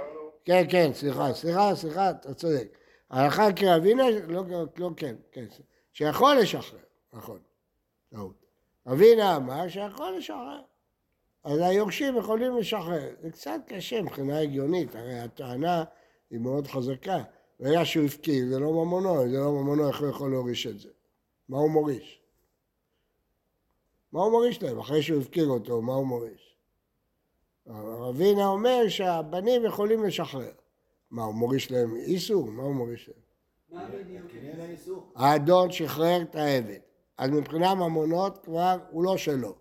כן, 0.45 0.63
כן, 0.71 0.93
סליחה, 0.93 1.33
סליחה, 1.33 1.75
סליחה, 1.75 2.09
אתה 2.09 2.33
צודק. 2.33 2.77
ההלכה 3.09 3.53
כרבינה, 3.55 4.03
לא, 4.27 4.43
לא, 4.77 4.89
כן, 4.97 5.15
כן, 5.31 5.45
שיכול 5.93 6.35
לשחרר, 6.41 6.79
נכון, 7.13 7.39
טעות. 8.09 8.45
רבינה 8.87 9.35
אמר 9.35 9.67
שיכול 9.67 10.15
לשחרר. 10.17 10.61
אז 11.43 11.59
היורשים 11.59 12.17
יכולים 12.17 12.57
לשחרר. 12.57 13.09
זה 13.21 13.31
קצת 13.31 13.59
קשה 13.67 14.01
מבחינה 14.01 14.39
הגיונית, 14.39 14.95
הרי 14.95 15.19
הטענה 15.19 15.83
היא 16.29 16.39
מאוד 16.39 16.67
חזקה. 16.67 17.23
ברגע 17.59 17.85
שהוא 17.85 18.05
הפקיר, 18.05 18.45
זה 18.49 18.59
לא 18.59 18.71
ממונו, 18.71 19.23
אם 19.23 19.29
זה 19.29 19.37
לא 19.37 19.51
ממונו, 19.51 19.87
איך 19.87 19.99
הוא 19.99 20.09
יכול 20.09 20.31
להוריש 20.31 20.67
את 20.67 20.79
זה? 20.79 20.89
מה 21.49 21.57
הוא 21.57 21.71
מוריש? 21.71 22.21
מה 24.11 24.21
הוא 24.21 24.31
מוריש 24.31 24.63
להם? 24.63 24.79
אחרי 24.79 25.01
שהוא 25.01 25.21
הפקיר 25.21 25.47
אותו, 25.47 25.81
מה 25.81 25.93
הוא 25.93 26.07
מוריש? 26.07 26.55
רבינה 27.67 28.47
אומר 28.47 28.87
שהבנים 28.87 29.65
יכולים 29.65 30.03
לשחרר. 30.03 30.51
מה, 31.11 31.23
הוא 31.23 31.35
מוריש 31.35 31.71
להם 31.71 31.95
איסור? 31.95 32.45
מה 32.45 32.63
הוא 32.63 32.75
מוריש 32.75 33.09
להם? 33.09 33.19
מה 33.69 33.89
בדיוק? 33.89 34.25
האיסור. 34.59 35.11
האדון 35.15 35.71
שחרר 35.71 36.21
את 36.21 36.35
העבד. 36.35 36.79
אז 37.19 37.29
מבחינה 37.29 37.75
ממונות 37.75 38.37
כבר 38.43 38.77
הוא 38.89 39.03
לא 39.03 39.17
שלו. 39.17 39.55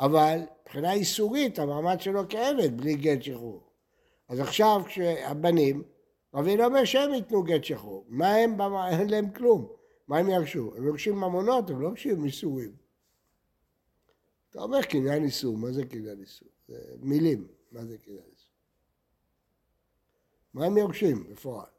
אבל 0.00 0.40
מבחינה 0.62 0.92
איסורית 0.92 1.58
המעמד 1.58 2.00
שלו 2.00 2.28
כעבד 2.28 2.76
בלי 2.76 2.94
גט 2.94 3.22
שחרור. 3.22 3.62
אז 4.28 4.40
עכשיו 4.40 4.82
כשהבנים, 4.86 5.82
רבינה 6.34 6.64
אומר 6.64 6.84
שהם 6.84 7.14
ייתנו 7.14 7.42
גט 7.42 7.64
שחרור. 7.64 8.04
מה 8.08 8.34
הם, 8.34 8.56
אין 8.90 9.10
להם 9.10 9.30
כלום. 9.30 9.68
מה 10.08 10.18
הם 10.18 10.30
ירשו? 10.30 10.72
הם 10.76 10.86
יורשים 10.86 11.16
ממונות, 11.16 11.70
הם 11.70 11.80
לא 11.80 11.86
יורשים 11.86 12.24
איסורים. 12.24 12.72
אתה 14.50 14.62
אומר 14.62 14.82
קניין 14.82 15.24
איסור, 15.24 15.56
מה 15.56 15.72
זה 15.72 15.84
קניין 15.84 16.20
איסור? 16.20 16.48
זה 16.68 16.78
מילים, 17.00 17.46
מה 17.72 17.84
זה 17.84 17.98
קניין 17.98 18.24
איסור? 18.32 18.52
מה 20.54 20.66
הם 20.66 20.76
יורשים 20.76 21.26
בפועל? 21.30 21.75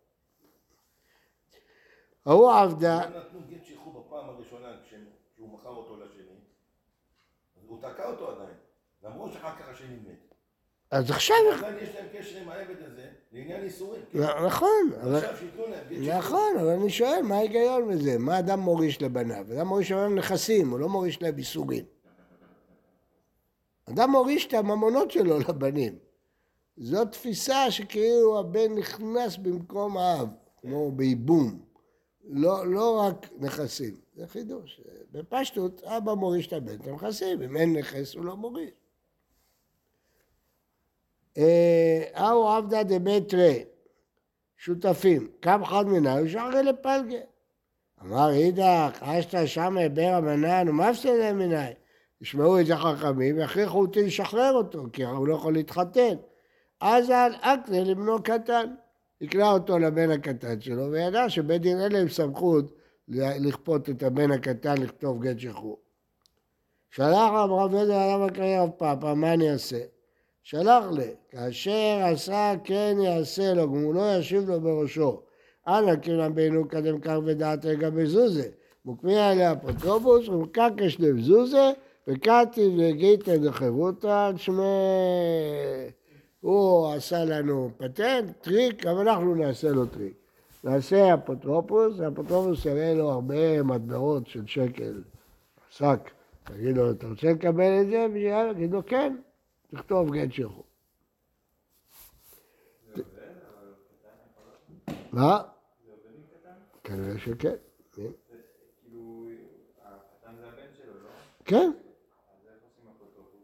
ההוא 2.28 2.52
עבדה, 2.52 3.04
הם 3.04 3.14
נתנו 3.14 3.40
גט 3.50 3.66
שחרור 3.66 4.04
בפעם 4.04 4.30
הראשונה 4.30 4.68
כשהוא 4.84 5.50
מכר 5.50 5.70
אותו 5.70 5.96
לשני. 5.96 6.38
הוא 7.68 7.82
תקע 7.82 8.10
אותו 8.10 8.32
עדיין. 8.32 8.56
למרות 9.04 9.34
שאחר 9.34 9.56
כך 9.60 9.70
השני 9.70 9.96
מת. 9.96 10.34
אז 10.92 11.12
עכשיו, 11.12 11.36
עדיין 11.58 11.76
יש 11.82 11.96
להם 11.96 12.06
קשר 12.14 12.38
עם 12.38 12.50
העבד 12.50 12.76
הזה 12.86 13.06
לעניין 13.32 13.64
איסורים. 13.64 14.02
נכון, 14.46 14.92
אבל... 15.02 15.12
להם 15.12 15.22
גט 15.22 15.38
שחרור. 15.38 16.18
נכון, 16.18 16.58
אבל 16.60 16.70
אני 16.70 16.90
שואל, 16.90 17.22
מה 17.24 17.36
ההיגיון 17.36 17.90
בזה? 17.90 18.18
מה 18.20 18.40
אדם 18.40 18.60
מוריש 18.60 19.02
לבניו? 19.02 19.46
אדם 19.54 19.68
מוריש 19.68 19.92
לבניו 19.92 20.10
נכסים, 20.10 20.70
הוא 20.70 20.80
לא 20.80 20.90
מוריש 20.90 21.22
להם 21.22 21.38
איסורים. 21.38 21.86
אדם 23.90 24.10
מוריש 24.12 24.48
את 24.48 24.54
הממונות 24.54 25.12
שלו 25.12 25.40
לבנים. 25.50 25.96
זו 26.78 27.06
תפיסה 27.06 27.72
שכאילו 27.72 28.40
הבן 28.40 28.74
נכנס 28.76 29.38
במקום 29.38 29.98
האב, 29.98 30.28
כמו 30.62 30.92
בייבום. 30.92 31.67
לא, 32.30 32.68
לא 32.68 33.00
רק 33.00 33.30
נכסים, 33.38 33.96
זה 34.16 34.28
חידוש. 34.28 34.82
בפשטות, 35.12 35.84
אבא 35.84 36.14
מוריש 36.14 36.48
את 36.48 36.54
הבן 36.54 36.76
את 36.76 36.88
הנכסים, 36.88 37.42
אם 37.42 37.58
אין 37.58 37.78
נכס 37.78 38.16
הוא 38.16 38.26
לא 38.26 38.36
מוריש. 38.36 38.72
אה, 41.38 42.04
אהו 42.16 42.48
עבדא 42.48 42.84
דבתרי, 42.84 43.66
שותפים, 44.58 45.32
קם 45.40 45.66
חד 45.66 45.86
מנהל 45.88 46.26
ושחרר 46.26 46.62
לפלגה. 46.62 47.20
אמר 48.02 48.30
אידך, 48.32 48.98
אשתא 49.02 49.46
שמה 49.46 49.90
בר 49.90 50.14
המנן 50.14 50.68
להם 51.06 51.38
מנהל. 51.38 51.74
ישמעו 52.22 52.60
את 52.60 52.66
זה 52.66 52.76
חכמים 52.76 53.38
ויכריחו 53.38 53.80
אותי 53.80 54.04
לשחרר 54.04 54.54
אותו, 54.54 54.84
כי 54.94 55.04
הוא 55.04 55.28
לא 55.28 55.34
יכול 55.34 55.54
להתחתן. 55.54 56.16
אז 56.82 57.10
על 57.10 57.36
אקנה 57.42 57.84
לבנו 57.84 58.24
קטן. 58.24 58.76
יקרא 59.22 59.54
אותו 59.54 59.80
לבן 59.80 60.12
הקטן 60.12 60.62
שלו, 60.62 60.92
וידע 60.92 61.30
שבית 61.30 61.62
דין 61.62 61.82
אין 61.82 61.92
להם 61.92 62.10
סמכות 62.10 62.72
לכפות 63.08 63.90
את 63.90 64.04
הבן 64.04 64.32
הקטן 64.32 64.82
לכתוב 64.82 65.24
גט 65.24 65.40
שחרור. 65.40 65.80
שלח 66.90 67.30
רב 67.34 67.52
רב 67.52 67.76
עזר 67.76 67.94
עליו 67.94 68.26
הקריא 68.26 68.60
רב 68.60 68.70
פאפא, 68.70 69.14
מה 69.14 69.34
אני 69.34 69.52
אעשה? 69.52 69.80
שלח 70.44 70.86
לי, 70.92 71.12
כאשר 71.30 72.00
עשה 72.04 72.54
כן 72.64 72.98
יעשה 73.04 73.54
לו, 73.54 73.68
גמולו 73.68 74.02
ישיב 74.20 74.50
לו 74.50 74.62
בראשו. 74.62 75.22
אנא 75.68 75.96
קינא 75.96 76.30
בינו 76.30 76.68
קדם 76.68 77.00
כך 77.00 77.18
ודעת 77.26 77.66
לגבי 77.66 78.06
זוזה. 78.06 78.50
מוקמיה 78.86 79.36
לאפוטרופוס 79.36 80.28
ומקקש 80.28 81.00
לבזוזה 81.00 81.72
וקטיב 82.08 82.74
לגיתא 82.76 83.38
דחברותא 83.38 84.32
שמי... 84.38 84.64
הוא 86.48 86.94
עשה 86.94 87.26
לנו 87.26 87.72
פטנט, 87.78 88.38
טריק, 88.42 88.86
גם 88.86 89.00
אנחנו 89.00 89.36
נעשה 89.36 89.70
לו 89.70 89.86
טריק. 89.86 90.14
נעשה 90.64 91.14
אפוטרופוס, 91.14 92.00
האפוטרופוס 92.00 92.66
יראה 92.66 92.94
לו 92.94 93.10
הרבה 93.12 93.64
מטבעות 93.64 94.28
של 94.28 94.48
שקל, 94.48 95.04
שק. 95.70 96.12
תגיד 96.44 96.78
לו, 96.78 96.92
אתה 96.92 97.08
רוצה 97.08 97.28
לקבל 97.34 97.82
את 97.82 97.88
זה? 97.88 98.06
ויאללה, 98.14 98.52
יגיד 98.52 98.72
לו, 98.72 98.86
כן, 98.86 99.18
תכתוב 99.68 100.14
גט 100.14 100.32
שחרור. 100.32 100.64
מה? 105.12 105.44
כנראה 106.84 107.20
שכן. 107.20 107.56
כן. 107.92 108.02
כאילו, 108.82 109.28
הקטן 109.84 110.36
זה 110.40 110.48
הבן 110.48 110.74
שלו, 110.78 110.94
לא? 110.94 111.10
כן, 111.46 111.58
אז 111.58 112.48
איך 112.48 112.56
עושים 112.64 112.92
אפוטרופוס? 112.98 113.42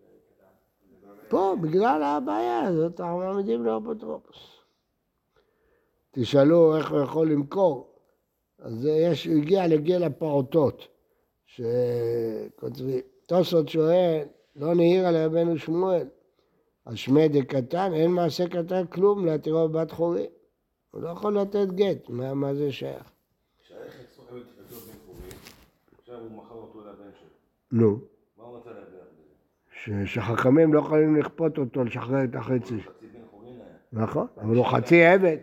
לקטן? 0.00 0.46
זה 1.00 1.06
לא 1.06 1.12
עובד? 1.12 1.15
פה, 1.28 1.54
בגלל 1.60 2.02
הבעיה 2.02 2.60
הזאת, 2.60 3.00
אנחנו 3.00 3.18
מעמידים 3.18 3.64
לו 3.64 3.78
אפוטרופוס. 3.78 4.56
תשאלו 6.10 6.76
איך 6.76 6.90
הוא 6.90 7.00
יכול 7.00 7.30
למכור. 7.32 7.96
אז 8.58 8.86
יש, 8.86 9.26
הוא 9.26 9.36
הגיע 9.36 9.66
לגיל 9.66 10.02
הפעוטות, 10.02 10.88
שכותבים. 11.46 13.00
תוספות 13.26 13.68
שואל, 13.68 14.22
לא 14.56 14.74
נהיר 14.74 15.06
על 15.06 15.16
רבנו 15.16 15.58
שמואל, 15.58 16.08
על 16.84 16.96
שמי 16.96 17.28
דקתן, 17.28 17.92
אין 17.94 18.10
מעשה 18.10 18.48
קטן 18.48 18.86
כלום 18.86 19.26
להתירו 19.26 19.68
בבת 19.68 19.90
חורי. 19.90 20.26
הוא 20.90 21.02
לא 21.02 21.08
יכול 21.08 21.38
לתת 21.38 21.66
גט, 21.74 22.08
מה, 22.08 22.34
מה 22.34 22.54
זה 22.54 22.72
שייך? 22.72 23.12
שייך 23.68 24.00
שחכמים 30.04 30.74
לא 30.74 30.78
יכולים 30.78 31.16
לכפות 31.16 31.58
אותו 31.58 31.84
לשחרר 31.84 32.24
את 32.24 32.34
החצי. 32.34 32.76
נכון, 33.92 34.26
אבל 34.42 34.56
הוא 34.56 34.64
חצי 34.66 35.04
עבד. 35.04 35.36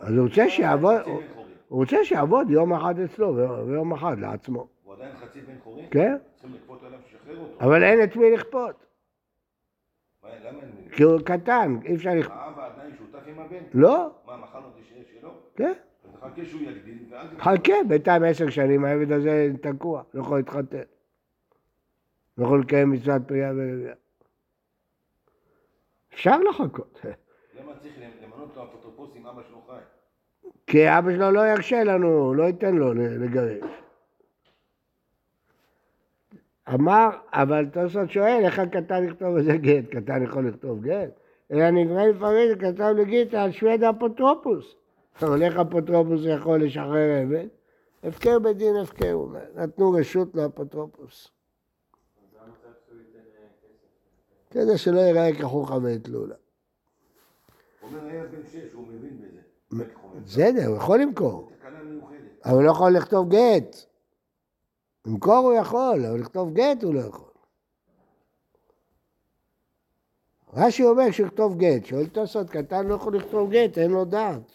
אז 0.00 0.12
הוא 0.14 0.22
רוצה 0.24 0.48
שיעבוד, 0.50 1.00
הוא- 1.06 1.22
רוצה 1.68 2.04
שיעבוד 2.04 2.50
יום 2.50 2.72
אחד 2.72 2.98
אצלו 3.00 3.36
ויום 3.66 3.92
אחד 3.92 4.18
לעצמו. 4.18 4.66
הוא 4.84 4.94
עדיין 4.94 5.16
חצי 5.16 5.40
בן 5.40 5.54
חורין? 5.64 5.86
כן, 5.90 6.16
צריכים 6.34 6.54
לכפות 6.54 6.82
עליו 6.86 6.98
שישחרר 7.10 7.38
אותו. 7.38 7.64
אבל 7.64 7.82
אין 7.82 8.02
את 8.04 8.16
מי 8.16 8.30
לכפות? 8.30 8.86
כי 10.92 11.02
הוא 11.02 11.20
קטן, 11.20 11.76
אי 11.84 11.94
אפשר 11.94 12.10
לכפות. 12.14 12.36
האבא 12.36 12.66
עדיין 12.74 12.90
שותף 12.98 13.26
עם 13.26 13.38
הבן? 13.38 13.56
לא, 13.74 14.10
מה, 14.26 14.36
מחר 14.36 14.58
לא 14.60 14.66
תשאיר 14.80 15.04
שלו? 15.20 15.30
כן. 15.56 15.72
אז 16.04 16.10
נחכה 16.14 16.44
שהוא 16.44 16.60
יגדיל, 16.60 16.98
ואז... 17.10 17.26
חכה, 17.38 17.72
בינתיים 17.88 18.22
עשר 18.24 18.50
שנים 18.50 18.84
העבד 18.84 19.12
הזה 19.12 19.50
תקוע, 19.60 20.02
לא 20.14 20.20
יכול 20.20 20.36
להתחתן. 20.36 20.82
יכול 22.38 22.60
לקיים 22.60 22.90
מצוות 22.90 23.22
פריאה 23.28 23.50
ורבייה. 23.50 23.94
אפשר 26.14 26.38
לחכות, 26.38 27.00
למה 27.60 27.72
צריך 27.78 27.94
למנות 28.22 28.56
לו 28.56 28.64
אפוטרופוס 28.64 29.10
אם 29.16 29.26
אבא 29.26 29.42
שלו 29.48 29.62
חי? 29.66 29.78
כי 30.66 30.98
אבא 30.98 31.12
שלו 31.12 31.30
לא 31.30 31.40
ירשה 31.40 31.84
לנו, 31.84 32.34
לא 32.34 32.42
ייתן 32.42 32.74
לו 32.74 32.94
לגרש. 32.94 33.64
אמר, 36.74 37.08
אבל 37.32 37.66
תוספות 37.66 38.10
שואל, 38.10 38.40
איך 38.44 38.58
הקטן 38.58 39.04
יכתוב 39.04 39.36
איזה 39.36 39.56
גט? 39.56 39.84
קטן 39.90 40.22
יכול 40.22 40.48
לכתוב 40.48 40.82
גט? 40.82 41.20
אלא 41.52 41.70
נגמר 41.70 42.10
לפרש, 42.10 42.56
כתב 42.60 42.92
לגיטה 42.96 43.42
על 43.42 43.52
שווה 43.52 43.76
דאפוטרופוס. 43.76 44.76
אבל 45.22 45.42
איך 45.42 45.56
אפוטרופוס 45.58 46.20
יכול 46.24 46.64
לשחרר 46.64 47.22
עבד? 47.22 47.46
הפקר 48.02 48.38
בדין 48.38 48.76
הפקר. 48.82 49.18
נתנו 49.54 49.90
רשות 49.90 50.34
לאפוטרופוס. 50.34 51.28
זה 52.32 52.38
המצב 52.40 52.78
שהוא 52.86 52.98
ייתן 52.98 53.18
אה, 53.18 53.46
כסף. 53.62 54.45
כדי 54.56 54.78
שלא 54.78 55.00
ייראה 55.00 55.38
כחוכא 55.38 55.72
ואטלולא. 55.82 56.34
אומר, 57.82 58.04
היה 58.04 58.26
בן 58.26 58.46
שש, 58.52 58.72
הוא 58.72 58.86
מבין 58.88 59.18
בזה. 59.18 59.40
בן 59.70 59.94
חורין. 59.94 60.24
בסדר, 60.24 60.66
הוא 60.66 60.76
יכול 60.76 61.00
למכור. 61.00 61.50
אבל 62.44 62.54
הוא 62.54 62.62
לא 62.62 62.70
יכול 62.70 62.92
לכתוב 62.92 63.28
גט. 63.28 63.76
למכור 65.06 65.36
הוא 65.36 65.54
יכול, 65.54 66.06
אבל 66.06 66.20
לכתוב 66.20 66.54
גט 66.54 66.82
הוא 66.82 66.94
לא 66.94 67.00
יכול. 67.00 67.30
רש"י 70.52 70.84
אומר 70.84 71.10
שיכתוב 71.10 71.58
גט, 71.58 71.84
שואל 71.84 72.06
תוספות, 72.06 72.50
קטן 72.50 72.86
לא 72.86 72.94
יכול 72.94 73.16
לכתוב 73.16 73.50
גט, 73.50 73.78
אין 73.78 73.90
לו 73.90 74.04
דעת. 74.04 74.52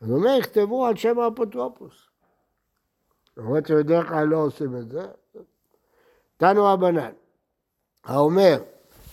אז 0.00 0.10
הוא 0.10 0.18
אומר, 0.18 0.36
יכתבו 0.38 0.86
על 0.86 0.96
שם 0.96 1.18
האפוטרופוס. 1.18 1.94
למרות 3.36 3.66
שבדרך 3.66 4.08
כלל 4.08 4.26
לא 4.26 4.36
עושים 4.36 4.76
את 4.76 4.90
זה. 4.90 5.06
תנו 6.36 6.64
רבנן, 6.64 7.12
האומר, 8.04 8.56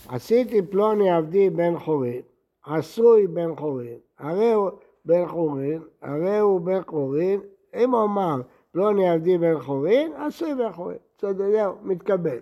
עשיתי 0.07 0.61
פלוני 0.61 1.11
עבדי 1.11 1.49
בן 1.49 1.79
חורין, 1.79 2.21
עשוי 2.65 3.27
בן 3.27 3.55
חורין, 3.55 3.97
הרי 4.19 4.51
הוא 4.51 4.69
בן 5.05 5.27
חורין, 5.27 5.81
הרי 6.01 6.39
הוא 6.39 6.61
בן 6.61 6.81
חורין, 6.87 7.39
אם 7.75 7.91
הוא 7.91 8.03
אמר 8.03 8.41
פלוני 8.71 9.09
עבדי 9.09 9.37
בן 9.37 9.59
חורין, 9.59 10.13
עשוי 10.13 10.55
בן 10.55 10.71
חורין. 10.71 10.97
בסדר, 11.17 11.51
זהו, 11.51 11.73
מתקבל. 11.81 12.37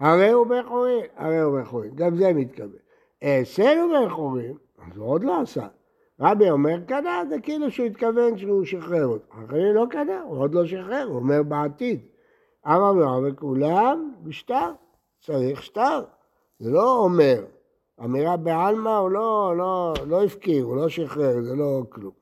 הרי 0.00 0.30
הוא 0.30 0.46
בן 0.46 0.62
חורין, 0.68 1.04
הרי 1.16 1.40
הוא 1.40 1.58
בן 1.58 1.64
חורין, 1.64 1.90
גם 1.94 2.16
זה 2.16 2.32
מתקבל. 2.32 2.78
אעשנו 3.22 3.88
בן 3.92 4.08
חורין, 4.08 4.54
אז 4.78 4.96
הוא 4.96 5.08
עוד 5.08 5.24
לא 5.24 5.40
עשה. 5.40 5.66
רבי 6.20 6.50
אומר 6.50 6.80
קנה, 6.86 7.22
זה 7.28 7.40
כאילו 7.40 7.70
שהוא 7.70 7.86
התכוון 7.86 8.38
שהוא 8.38 8.64
שחרר 8.64 9.06
אותו. 9.06 9.24
אחרי 9.44 9.74
לא 9.74 9.86
קנה, 9.90 10.22
הוא 10.22 10.38
עוד 10.38 10.54
לא 10.54 10.66
שחרר, 10.66 11.04
הוא 11.08 11.16
אומר 11.16 11.42
בעתיד. 11.42 12.00
אמר 12.66 12.92
ורב 12.96 13.24
וכולם 13.26 14.12
בשטר, 14.22 14.72
צריך 15.22 15.62
שטר. 15.62 16.04
זה 16.58 16.70
לא 16.70 16.98
אומר, 16.98 17.44
אמירה 18.04 18.36
בעלמא 18.36 18.96
הוא 18.96 19.10
לא, 19.10 19.54
לא, 19.56 19.94
לא 20.06 20.24
הפקיר, 20.24 20.64
הוא 20.64 20.76
לא 20.76 20.88
שחרר, 20.88 21.42
זה 21.42 21.54
לא 21.54 21.82
כלום. 21.88 22.12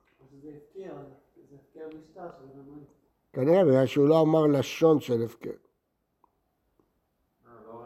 כנראה 3.33 3.65
בגלל 3.65 3.85
שהוא 3.85 4.07
לא 4.07 4.21
אמר 4.21 4.47
לשון 4.47 4.99
של 4.99 5.23
הפקר. 5.23 5.49
אה, 5.49 5.55
לא? 7.67 7.83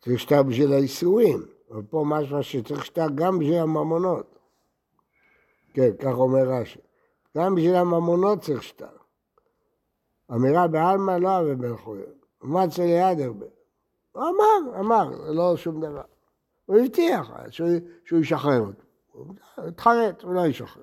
צריך 0.00 0.20
שטר 0.20 0.42
בשביל 0.42 0.72
האיסורים, 0.72 1.42
אבל 1.70 1.82
פה 1.82 2.04
משמע 2.06 2.42
שצריך 2.42 2.84
שטר 2.84 3.06
גם 3.14 3.38
בשביל 3.38 3.58
הממונות. 3.58 4.38
כן, 5.74 5.90
כך 5.98 6.14
אומר 6.14 6.48
רש"י. 6.48 6.78
גם 7.36 7.54
בשביל 7.54 7.74
הממונות 7.74 8.40
צריך 8.40 8.62
שטר. 8.62 8.97
אמירה 10.32 10.68
בעלמא 10.68 11.10
לא 11.10 11.28
הווה 11.28 11.54
בן 11.54 11.76
חורין. 11.76 12.02
מצא 12.42 12.82
ליד 12.82 13.20
הרבה. 13.20 13.46
הוא 14.12 14.22
אמר, 14.22 14.80
אמר, 14.80 15.10
לא 15.30 15.56
שום 15.56 15.80
דבר. 15.80 16.02
הוא 16.66 16.78
הבטיח 16.78 17.32
שהוא, 17.50 17.68
שהוא 18.04 18.20
ישחרר 18.20 18.60
אותו. 18.60 18.82
הוא 19.12 19.34
התחרט, 19.68 20.22
הוא 20.22 20.34
לא 20.34 20.46
ישחרר. 20.46 20.82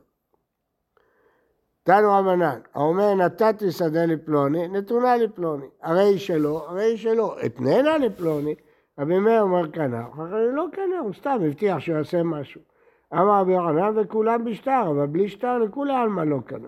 תנו 1.83 2.11
רבנן, 2.11 2.59
האומר 2.73 3.13
נתתי 3.13 3.71
שדה 3.71 4.05
לפלוני, 4.05 4.67
נתונה 4.67 5.17
לפלוני. 5.17 5.65
הרי 5.81 6.19
שלו, 6.19 6.57
הרי 6.57 6.97
שלו. 6.97 7.35
אתננה 7.45 7.97
לפלוני, 7.97 8.55
רבי 8.99 9.19
מאיר 9.19 9.41
אומר 9.41 9.67
קנה, 9.67 10.07
אחרי 10.13 10.53
לא 10.53 10.65
קנה, 10.71 10.99
הוא 10.99 11.13
סתם 11.13 11.37
הבטיח 11.45 11.79
שהוא 11.79 11.97
יעשה 11.97 12.23
משהו. 12.23 12.61
אמר 13.13 13.41
רבי 13.41 13.53
יוחנן 13.53 13.97
וכולם 13.97 14.45
בשטר, 14.45 14.83
אבל 14.89 15.05
בלי 15.05 15.29
שטר 15.29 15.57
לכולי 15.57 15.93
עלמא 15.93 16.21
לא 16.21 16.37
קנה. 16.45 16.67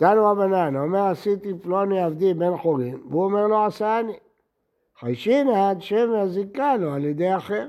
תנו 0.00 0.26
רבנן, 0.26 0.76
האומר 0.76 1.06
עשיתי 1.06 1.52
פלוני 1.62 2.02
עבדי 2.02 2.34
בן 2.34 2.56
חורין, 2.56 2.98
והוא 3.10 3.24
אומר 3.24 3.46
לו 3.46 3.64
עשני. 3.64 4.16
חיישינא 4.98 5.70
עד 5.70 5.82
שם 5.82 6.10
הזיקה 6.14 6.76
לו 6.76 6.92
על 6.92 7.04
ידי 7.04 7.36
אחר. 7.36 7.66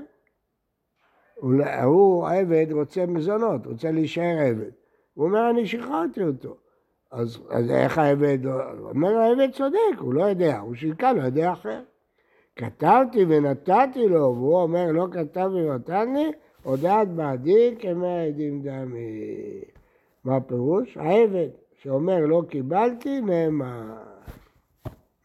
הוא, 1.34 1.52
הוא 1.82 2.28
עבד 2.28 2.66
רוצה 2.70 3.06
מזונות, 3.06 3.66
רוצה 3.66 3.90
להישאר 3.90 4.38
עבד. 4.48 4.70
הוא 5.14 5.24
אומר, 5.24 5.50
אני 5.50 5.66
שחררתי 5.66 6.22
אותו. 6.22 6.56
אז, 7.10 7.38
אז 7.50 7.70
איך 7.70 7.98
העבד, 7.98 8.38
הוא 8.46 8.88
אומר, 8.88 9.16
העבד 9.16 9.48
צודק, 9.52 9.98
הוא 9.98 10.14
לא 10.14 10.24
יודע, 10.24 10.58
הוא 10.58 10.74
שיקה 10.74 11.12
לו 11.12 11.26
ידי 11.26 11.52
אחר. 11.52 11.80
כתבתי 12.56 13.24
ונתתי 13.28 14.08
לו, 14.08 14.34
והוא 14.36 14.62
אומר, 14.62 14.92
לא 14.92 15.06
כתב 15.12 15.50
ונתן 15.54 16.14
לי, 16.14 16.32
הודעת 16.62 17.08
בעדי 17.08 17.74
כמאה 17.78 18.24
עדים 18.24 18.62
דמי. 18.62 19.60
מה 20.24 20.36
הפירוש? 20.36 20.96
העבד 20.96 21.48
שאומר 21.82 22.26
לא 22.26 22.42
קיבלתי, 22.50 23.20
נאמר. 23.20 24.02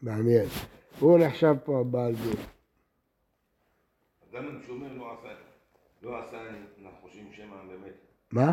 מעניין. 0.02 0.46
הוא 1.00 1.18
נחשב 1.18 1.54
פה 1.64 1.80
הבעל 1.80 2.14
דין. 2.14 2.36
גם 4.32 4.60
כשהוא 4.62 4.76
אומר 4.76 4.92
לא 4.92 5.12
עשה, 5.12 5.28
לא 6.02 6.18
עשה 6.18 6.36
אני, 6.48 6.58
אנחנו 6.82 6.98
חושבים 7.02 7.32
שמא 7.32 7.56
באמת. 7.68 7.94
מה? 8.32 8.52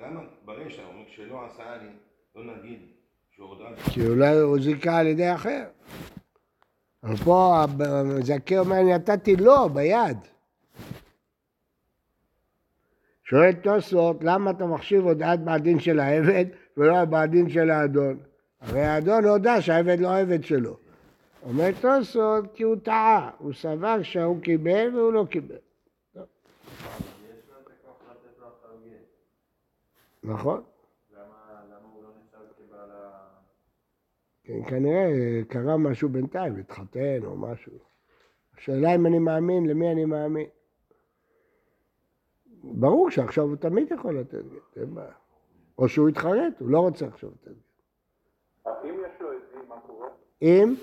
גם 0.00 0.26
ברישא, 0.44 0.82
הוא 0.82 0.92
אומר 0.92 1.04
כשלא 1.04 1.46
עשה 1.46 1.74
אני, 1.74 1.88
לא 2.36 2.56
נגיד 2.56 2.78
שהודעת. 3.36 3.78
כי 3.78 4.06
אולי 4.06 4.38
הוא 4.38 4.60
זיכה 4.60 4.98
על 4.98 5.06
ידי 5.06 5.34
אחר. 5.34 5.64
אבל 7.02 7.16
פה 7.16 7.64
המזכה 7.78 8.58
אומר, 8.58 8.82
נתתי 8.82 9.36
לו 9.36 9.68
ביד. 9.68 10.18
שואל 13.24 13.52
תוספות, 13.52 14.16
למה 14.24 14.50
אתה 14.50 14.66
מחשיב 14.66 15.04
הודעת 15.04 15.40
בעדין 15.40 15.80
של 15.80 16.00
העבד 16.00 16.44
ולא 16.76 17.04
בעדין 17.04 17.48
של 17.50 17.70
האדון? 17.70 18.18
הרי 18.60 18.82
האדון 18.82 19.24
הודה 19.24 19.60
שהעבד 19.60 19.98
לא 20.00 20.08
העבד 20.08 20.44
שלו. 20.44 20.76
אומר 21.42 21.70
תוספות, 21.80 22.44
כי 22.54 22.62
הוא 22.62 22.76
טעה, 22.82 23.30
הוא 23.38 23.52
סבר 23.52 24.02
שהוא 24.02 24.42
קיבל 24.42 24.96
והוא 24.96 25.12
לא 25.12 25.26
קיבל. 25.30 25.56
נכון? 30.22 30.62
לא. 31.12 31.20
כן, 34.44 34.64
כנראה 34.68 35.10
קרה 35.48 35.76
משהו 35.76 36.08
בינתיים, 36.08 36.56
התחתן 36.56 37.24
או 37.24 37.36
משהו. 37.36 37.72
השאלה 38.58 38.94
אם 38.94 39.06
אני 39.06 39.18
מאמין, 39.18 39.66
למי 39.66 39.92
אני 39.92 40.04
מאמין. 40.04 40.46
ברור 42.64 43.10
שעכשיו 43.10 43.44
הוא 43.44 43.56
תמיד 43.56 43.92
יכול 43.92 44.18
לתת 44.18 44.44
גט, 44.44 44.78
אין 44.78 44.94
בעיה. 44.94 45.23
או 45.78 45.88
שהוא 45.88 46.08
יתחרט, 46.08 46.60
הוא 46.60 46.68
לא 46.70 46.78
רוצה 46.78 47.06
עכשיו 47.06 47.30
לתת 47.30 47.48
גט. 47.50 47.56
אם 48.84 48.94
יש 49.06 49.20
לו 49.20 49.28
עדים, 49.30 49.68
מה 49.68 49.80
קורה? 49.86 50.08
אם, 50.42 50.74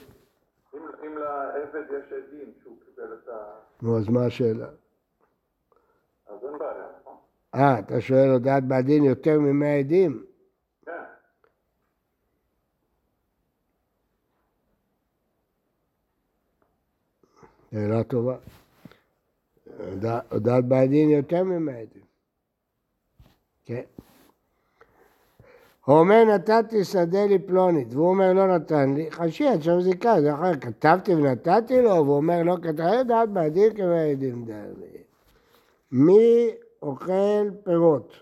אם, 1.04 1.18
לעבד 1.18 1.84
יש 1.90 2.14
עדים 2.14 2.54
שהוא 2.64 2.78
קיבל 2.86 3.14
את 3.24 3.28
ה... 3.28 3.60
נו 3.82 3.98
אז 3.98 4.10
מה 4.10 4.26
השאלה? 4.26 4.68
אז 6.28 6.44
אין 6.44 6.58
בעיה, 6.60 6.88
נכון? 7.02 7.16
אה, 7.56 7.80
אתה 7.80 8.02
שואל 8.02 8.30
הודעת 8.34 8.64
בעדין 8.64 9.04
יותר 9.04 9.40
ממאה 9.40 9.80
עדים? 9.80 10.26
כן. 10.86 10.92
שאלה 17.72 18.04
טובה. 18.04 18.38
הודע- 19.80 20.22
הודעת 20.32 20.66
בעדין 20.66 21.10
יותר 21.10 21.44
ממאה 21.44 21.78
עדים. 21.80 22.04
כן. 23.66 23.84
הוא 25.86 26.00
אומר 26.00 26.24
נתתי 26.24 26.84
שדה 26.84 27.26
לפלונית, 27.26 27.94
והוא 27.94 28.10
אומר 28.10 28.34
לא 28.34 28.56
נתן 28.56 28.94
לי, 28.94 29.12
חשי 29.12 29.48
עד 29.48 29.62
שם 29.62 29.82
זיקה, 29.82 30.22
זה 30.22 30.34
אחר, 30.34 30.60
כתבתי 30.60 31.16
ונתתי 31.16 31.82
לו, 31.82 31.90
והוא 31.90 32.16
אומר 32.16 32.44
לא 32.44 32.58
כתב, 32.62 32.84
הודעת 32.84 33.30
בעדין 33.30 33.74
כמאה 33.74 34.06
עדים 34.06 34.46
דני. 34.46 35.04
מי 35.92 36.50
אוכל 36.82 37.50
פירות? 37.64 38.14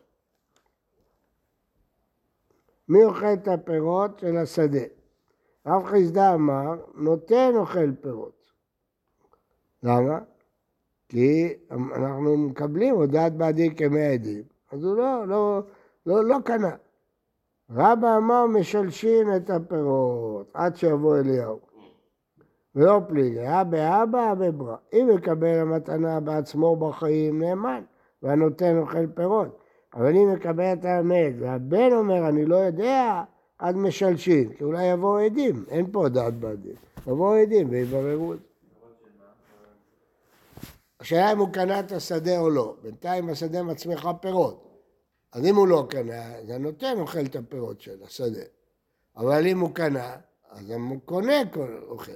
מי 2.89 3.03
אוכל 3.03 3.33
את 3.33 3.47
הפירות 3.47 4.19
של 4.19 4.37
השדה? 4.37 4.85
רב 5.65 5.85
חיסדא 5.85 6.33
אמר, 6.33 6.75
נותן 6.95 7.51
אוכל 7.55 7.91
פירות. 8.01 8.51
למה? 9.83 10.19
כי 11.09 11.53
אנחנו 11.71 12.37
מקבלים 12.37 12.95
הודעת 12.95 13.33
בעדי 13.33 13.75
כמאה 13.75 14.11
עדים, 14.13 14.43
אז 14.71 14.83
הוא 14.83 14.97
לא, 14.97 15.27
לא, 15.27 15.61
לא, 16.05 16.25
לא 16.25 16.37
קנה. 16.45 16.75
רבא 17.75 18.17
אמר 18.17 18.45
משלשים 18.45 19.35
את 19.35 19.49
הפירות 19.49 20.51
עד 20.53 20.75
שיבוא 20.75 21.17
אליהו. 21.17 21.59
ולא 22.75 23.01
פליגי, 23.07 23.39
אה 23.39 23.63
באבא, 23.63 24.33
בברא. 24.33 24.75
אם 24.93 25.09
יקבל 25.17 25.59
המתנה 25.59 26.19
בעצמו 26.19 26.75
בחיים, 26.75 27.43
נאמן, 27.43 27.83
והנותן 28.23 28.77
אוכל 28.77 29.07
פירות. 29.07 29.59
אבל 29.93 30.15
אם 30.15 30.33
יקבל 30.33 30.73
את 30.73 30.85
האמת, 30.85 31.33
והבן 31.39 31.91
אומר, 31.93 32.29
אני 32.29 32.45
לא 32.45 32.55
יודע, 32.55 33.23
אז 33.59 33.75
משלשים, 33.75 34.53
כי 34.53 34.63
אולי 34.63 34.85
יבואו 34.85 35.17
עדים, 35.17 35.65
אין 35.69 35.91
פה 35.91 36.09
דעת 36.09 36.33
בעדים. 36.33 36.75
יבואו 37.07 37.33
עדים 37.33 37.69
ויבררו 37.69 38.33
את 38.33 38.39
זה. 38.39 38.45
השאלה 40.99 41.31
אם 41.31 41.37
הוא 41.37 41.49
קנה 41.53 41.79
את 41.79 41.91
השדה 41.91 42.39
או 42.39 42.49
לא. 42.49 42.75
בינתיים 42.83 43.29
השדה 43.29 43.63
מצמיחה 43.63 44.13
פירות. 44.13 44.68
אז 45.31 45.45
אם 45.45 45.55
הוא 45.55 45.67
לא 45.67 45.87
קנה, 45.89 46.35
אז 46.35 46.49
הנותן 46.49 46.95
אוכל 46.99 47.25
את 47.25 47.35
הפירות 47.35 47.81
של 47.81 48.03
השדה. 48.03 48.43
אבל 49.17 49.47
אם 49.47 49.59
הוא 49.59 49.75
קנה, 49.75 50.15
אז 50.49 50.73
הקונה 50.95 51.33
אוכל. 51.87 52.11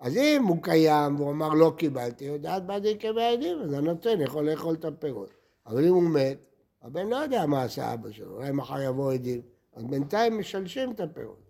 אז 0.00 0.16
אם 0.16 0.44
הוא 0.48 0.62
קיים 0.62 1.16
והוא 1.16 1.30
אמר 1.30 1.48
לא 1.48 1.72
קיבלתי, 1.76 2.28
הודעת 2.28 2.66
בעדי 2.66 2.98
כבעדים, 2.98 3.58
אז 3.62 3.72
הנותן 3.72 4.20
יכול 4.20 4.50
לאכול 4.50 4.74
את 4.74 4.84
הפירות. 4.84 5.30
אבל 5.66 5.84
אם 5.84 5.94
הוא 5.94 6.02
מת, 6.02 6.38
הבן 6.82 7.08
לא 7.08 7.16
יודע 7.16 7.46
מה 7.46 7.62
עשה 7.62 7.94
אבא 7.94 8.12
שלו, 8.12 8.36
אולי 8.36 8.52
מחר 8.52 8.80
יבוא 8.80 9.12
עדים. 9.12 9.40
אז 9.74 9.84
בינתיים 9.84 10.38
משלשים 10.38 10.92
את 10.92 11.00
הפירות. 11.00 11.42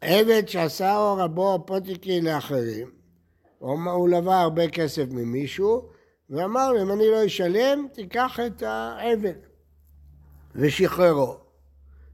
עבד 0.00 0.48
שעשה 0.48 1.14
רבו 1.18 1.54
הפוטיקי 1.54 2.20
לאחרים, 2.20 2.90
הוא 3.58 3.78
הוא 3.90 4.08
לווה 4.08 4.40
הרבה 4.40 4.68
כסף 4.68 5.04
ממישהו, 5.10 5.88
ואמר 6.32 6.72
לו, 6.72 6.82
אם 6.82 6.90
אני 6.90 7.10
לא 7.10 7.26
אשלם, 7.26 7.86
תיקח 7.92 8.40
את 8.46 8.62
העבד. 8.62 9.34
ושחררו. 10.54 11.36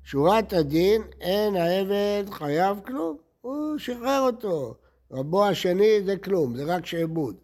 שורת 0.04 0.52
הדין, 0.52 1.02
אין 1.20 1.56
העבד 1.56 2.24
חייב 2.30 2.80
כלום, 2.86 3.16
הוא 3.40 3.78
שחרר 3.78 4.20
אותו. 4.26 4.74
רבו 5.12 5.46
השני 5.46 6.02
זה 6.04 6.16
כלום, 6.16 6.56
זה 6.56 6.64
רק 6.64 6.86
שעבוד. 6.86 7.36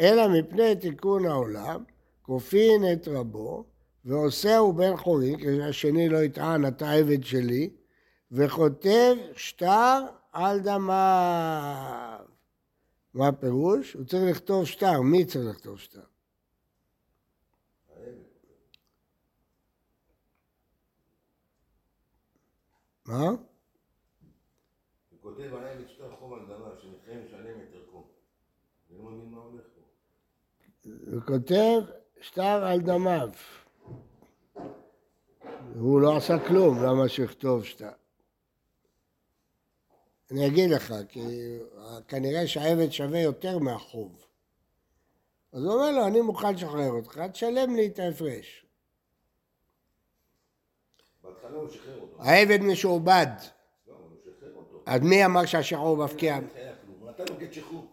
אלא 0.00 0.28
מפני 0.28 0.76
תיקון 0.76 1.26
העולם, 1.26 1.84
כופין 2.22 2.92
את 2.92 3.08
רבו, 3.08 3.64
ועושהו 4.04 4.72
בן 4.72 4.96
חורין, 4.96 5.38
כדי 5.38 5.56
שהשני 5.56 6.08
לא 6.08 6.18
יטען, 6.18 6.66
אתה 6.66 6.90
עבד 6.90 7.24
שלי, 7.24 7.70
וכותב 8.32 9.14
שטר 9.36 10.02
על 10.32 10.60
דמיו. 10.60 12.05
מה 13.16 13.28
הפירוש? 13.28 13.92
הוא 13.92 14.04
צריך 14.04 14.36
לכתוב 14.36 14.64
שטר. 14.64 15.00
מי 15.00 15.24
צריך 15.24 15.46
לכתוב 15.56 15.78
שטר? 15.78 16.00
מה? 23.06 23.28
הוא 25.10 25.20
כותב 25.20 25.54
העמד 25.54 25.88
שטר 25.88 26.16
חוב 26.18 26.32
על 26.32 26.46
דבר, 26.46 26.78
שנכם 26.80 27.20
משלם 27.26 27.60
את 27.60 27.74
ערכו. 27.74 28.06
אני 28.90 28.98
לא 28.98 29.04
מבין 29.04 29.30
מה 29.30 29.40
הולך 29.40 29.64
פה. 29.74 30.90
הוא 31.12 31.22
כותב 31.26 31.80
שטר 32.20 32.64
על 32.64 32.80
דמיו. 32.80 33.30
הוא 35.74 36.00
לא 36.00 36.16
עשה 36.16 36.48
כלום, 36.48 36.82
למה 36.82 37.08
שיכתוב 37.08 37.64
שטר? 37.64 38.05
אני 40.30 40.46
אגיד 40.46 40.70
לך, 40.70 40.94
כי 41.08 41.20
כנראה 42.08 42.46
שהעבד 42.46 42.90
שווה 42.90 43.20
יותר 43.20 43.58
מהחוב. 43.58 44.26
אז 45.52 45.64
הוא 45.64 45.72
אומר 45.72 45.90
לו, 45.92 46.06
אני 46.06 46.20
מוכן 46.20 46.54
לשחרר 46.54 46.90
אותך, 46.90 47.20
תשלם 47.32 47.76
לי 47.76 47.86
את 47.86 47.98
ההפרש. 47.98 48.66
בהתחלה 51.24 51.56
הוא 51.56 51.68
שחרר 51.70 52.00
אותו. 52.00 52.22
העבד 52.22 52.58
משועבד, 52.62 53.26
לא, 53.88 53.94
הוא 53.94 54.08
שחרר 54.24 54.54
אותו. 54.56 54.82
אז 54.86 55.00
מי 55.00 55.24
אמר 55.24 55.46
שהשחרור 55.46 55.96
מפקיע? 55.96 56.38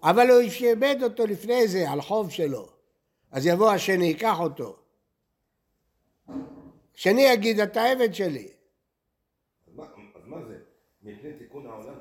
אבל 0.04 0.30
הוא 0.30 0.50
שאיבד 0.50 0.96
אותו 1.04 1.26
לפני 1.28 1.67
זה, 1.67 1.91
על 1.91 2.02
חוב 2.02 2.32
שלו. 2.32 2.69
אז 3.32 3.46
יבוא 3.46 3.72
השני, 3.72 4.06
ייקח 4.06 4.39
אותו. 4.39 4.76
השני 6.96 7.22
יגיד, 7.22 7.60
אתה 7.60 7.84
עבד 7.84 8.13
שלי. 8.13 8.48
אז 9.67 9.74
מה- 9.76 9.84
אז 10.15 10.22
מה 10.26 10.38
זה? 10.48 10.58
מפני 11.04 11.30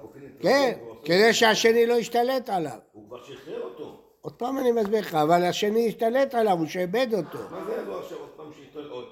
את 0.04 0.42
כן, 0.42 0.78
כדי 1.04 1.34
שהשני 1.34 1.86
לא 1.86 1.94
ישתלט 1.94 2.48
עליו. 2.48 2.78
הוא 2.92 3.06
כבר 3.08 3.24
שחרר 3.24 3.62
אותו. 3.62 4.02
עוד 4.20 4.32
פעם 4.32 4.58
אני 4.58 4.72
מסביר 4.72 5.00
לך, 5.00 5.14
אבל 5.14 5.44
השני 5.44 5.80
ישתלט 5.80 6.34
עליו, 6.34 6.58
הוא 6.58 6.66
שאיבד 6.66 7.06
אותו. 7.14 7.38
מה 7.50 7.64
זה 7.64 7.82
יבוא 7.82 8.00
עכשיו 8.00 8.18
עוד 8.18 8.30
פעם 8.36 8.52
שיטול 8.52 8.90
עוד? 8.90 9.04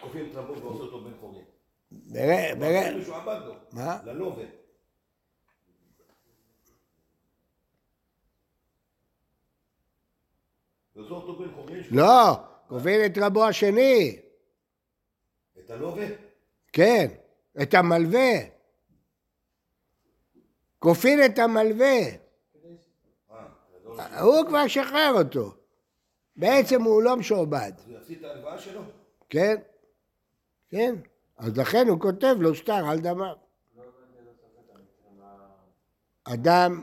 כופין 0.00 0.28
את 0.30 0.36
רבו 0.36 0.62
ועושה 0.62 0.82
אותו 0.82 1.00
בן 1.00 1.12
חורין. 1.20 1.44
ברא, 1.90 2.54
ברא, 2.54 2.90
מישהו 2.96 3.14
עבד 3.14 3.40
לו. 3.46 3.54
מה? 3.72 3.98
ללווה. 4.04 4.44
לא, 11.90 12.34
קובל 12.68 13.06
את 13.06 13.18
רבו 13.18 13.44
השני, 13.44 14.18
את 15.58 15.70
הלווה? 15.70 16.06
כן, 16.72 17.06
את 17.62 17.74
המלווה. 17.74 18.57
כופין 20.78 21.24
את 21.24 21.38
המלווה. 21.38 21.98
הוא 24.20 24.46
כבר 24.48 24.68
שחרר 24.68 25.12
אותו. 25.14 25.54
בעצם 26.36 26.82
הוא 26.82 27.02
לא 27.02 27.16
משועבד, 27.16 27.72
אז 27.78 27.88
הוא 27.88 27.98
יפסיד 27.98 28.18
את 28.18 28.24
ההלוואה 28.24 28.58
שלו? 28.58 28.80
כן? 29.28 29.56
כן. 30.70 30.94
אז 31.36 31.58
לכן 31.58 31.88
הוא 31.88 32.00
כותב 32.00 32.36
לו 32.40 32.54
שטר 32.54 32.88
על 32.88 32.98
דמיו. 33.00 33.36
אדם 36.24 36.82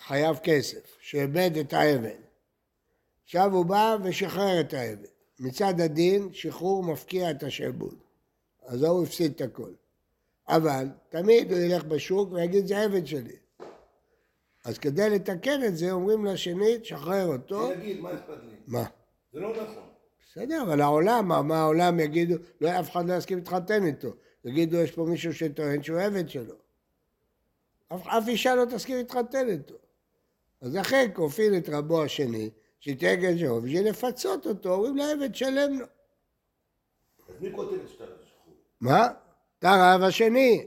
חייב 0.00 0.36
כסף, 0.42 0.96
שאיבד 1.00 1.50
את 1.60 1.72
העבד. 1.72 2.20
עכשיו 3.24 3.54
הוא 3.54 3.66
בא 3.66 3.96
ושחרר 4.04 4.60
את 4.60 4.74
העבד. 4.74 5.08
מצד 5.40 5.80
הדין, 5.80 6.32
שחרור 6.32 6.84
מפקיע 6.84 7.30
את 7.30 7.42
השעבוד. 7.42 7.94
אז 8.62 8.82
הוא 8.82 9.04
הפסיד 9.04 9.32
את 9.34 9.40
הכל. 9.40 9.72
אבל 10.48 10.86
תמיד 11.08 11.52
הוא 11.52 11.60
ילך 11.60 11.84
בשוק 11.84 12.32
ויגיד, 12.32 12.66
זה 12.66 12.82
עבד 12.82 13.06
שלי. 13.06 13.36
אז 14.64 14.78
כדי 14.78 15.10
לתקן 15.10 15.64
את 15.64 15.76
זה, 15.76 15.90
אומרים 15.90 16.24
לשני, 16.24 16.78
תשחרר 16.78 17.26
אותו. 17.26 17.68
שיגיד, 17.68 18.00
מה 18.00 18.14
אכפת 18.14 18.42
לי? 18.42 18.56
מה? 18.66 18.84
זה 19.32 19.40
לא 19.40 19.52
נכון. 19.62 19.88
בסדר, 20.26 20.62
אבל 20.62 20.80
העולם, 20.80 21.28
מה, 21.28 21.42
מה 21.42 21.60
העולם 21.60 22.00
יגידו, 22.00 22.34
לא, 22.60 22.80
אף 22.80 22.90
אחד 22.90 23.08
לא 23.08 23.14
יסכים 23.14 23.38
להתחתן 23.38 23.86
איתו. 23.86 24.08
יגידו, 24.44 24.76
יש 24.76 24.90
פה 24.90 25.04
מישהו 25.04 25.34
שטוען 25.34 25.82
שהוא 25.82 26.00
עבד 26.00 26.28
שלו. 26.28 26.54
אף, 27.88 28.06
אף 28.06 28.28
אישה 28.28 28.54
לא 28.54 28.64
תסכים 28.64 28.96
להתחתן 28.96 29.48
איתו. 29.48 29.74
אז 30.60 30.76
לכן 30.76 31.10
כופין 31.14 31.56
את 31.56 31.68
רבו 31.68 32.02
השני, 32.02 32.50
שתהיה 32.80 33.16
גזרו, 33.16 33.60
בשביל 33.60 33.88
לפצות 33.88 34.46
אותו, 34.46 34.74
אומרים 34.74 34.96
לעבד, 34.96 35.34
שלם 35.34 35.78
לו. 35.78 35.86
אז 37.28 37.34
מי 37.40 37.52
כותב 37.56 37.74
את 37.74 37.88
שטר 37.88 38.04
השחרור? 38.04 38.54
מה? 38.80 39.08
הרב 39.70 40.02
השני. 40.02 40.66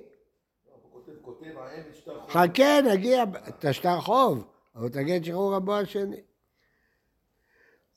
לא, 1.57 1.61
העבד 1.63 1.93
שטר 1.93 2.19
חוב. 2.19 2.31
חכה, 2.31 2.81
נגיע, 2.81 3.23
אתה 3.49 3.73
שטר 3.73 4.01
חוב, 4.01 4.43
אבל 4.75 4.89
תגיד 4.89 5.25
שחרור 5.25 5.55
רבו 5.55 5.75
השני. 5.75 6.21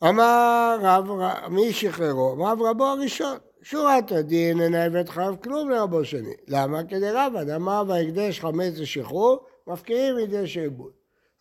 אמר 0.04 0.78
רב, 0.82 1.06
מי 1.50 1.72
שחררו? 1.72 2.36
רב 2.38 2.62
רבו 2.62 2.84
הראשון. 2.84 3.38
שורת 3.62 4.12
הדין 4.12 4.60
אינה 4.60 4.84
הבאת 4.84 5.08
חייב 5.08 5.36
כלום 5.36 5.70
לרבו 5.70 6.04
שני. 6.04 6.34
למה? 6.48 6.84
כדי 6.84 7.10
רבא, 7.10 7.56
אמר 7.56 7.82
והקדש 7.88 8.40
חמץ 8.40 8.78
לשחרור, 8.78 9.38
מפקיעים 9.66 10.16
מידי 10.16 10.46
שעבוד. 10.46 10.92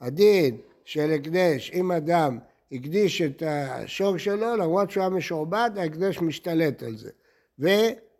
הדין 0.02 0.58
של 0.86 1.12
הקדש, 1.12 1.72
אם 1.74 1.92
אדם 1.92 2.40
הקדיש 2.72 3.22
את 3.22 3.44
השור 3.46 4.18
שלו, 4.18 4.56
למרות 4.56 4.92
שהוא 4.92 5.02
היה 5.02 5.10
משועבד, 5.10 5.72
ההקדש 5.78 6.22
משתלט 6.22 6.84
על 6.84 6.98
זה. 6.98 7.10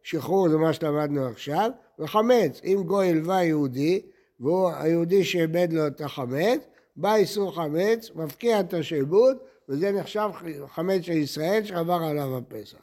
ושחרור 0.08 0.50
זה 0.50 0.58
מה 0.58 0.74
שלמדנו 0.74 1.28
עכשיו, 1.28 1.72
וחמץ, 2.00 2.62
אם 2.64 2.84
גוי 2.86 3.10
הלווה 3.10 3.44
יהודי, 3.44 4.02
והוא 4.40 4.72
היהודי 4.72 5.24
שאיבד 5.24 5.68
לו 5.72 5.88
את 5.88 6.02
החמץ, 6.02 6.60
בא 6.96 7.16
איסור 7.16 7.56
חמץ, 7.56 8.12
מפקיע 8.16 8.60
את 8.60 8.74
השעבוד, 8.74 9.38
וזה 9.70 9.92
נחשב 9.92 10.30
חמץ 10.68 11.02
של 11.02 11.12
ישראל 11.12 11.64
שעבר 11.64 12.00
עליו 12.04 12.38
הפסח. 12.38 12.78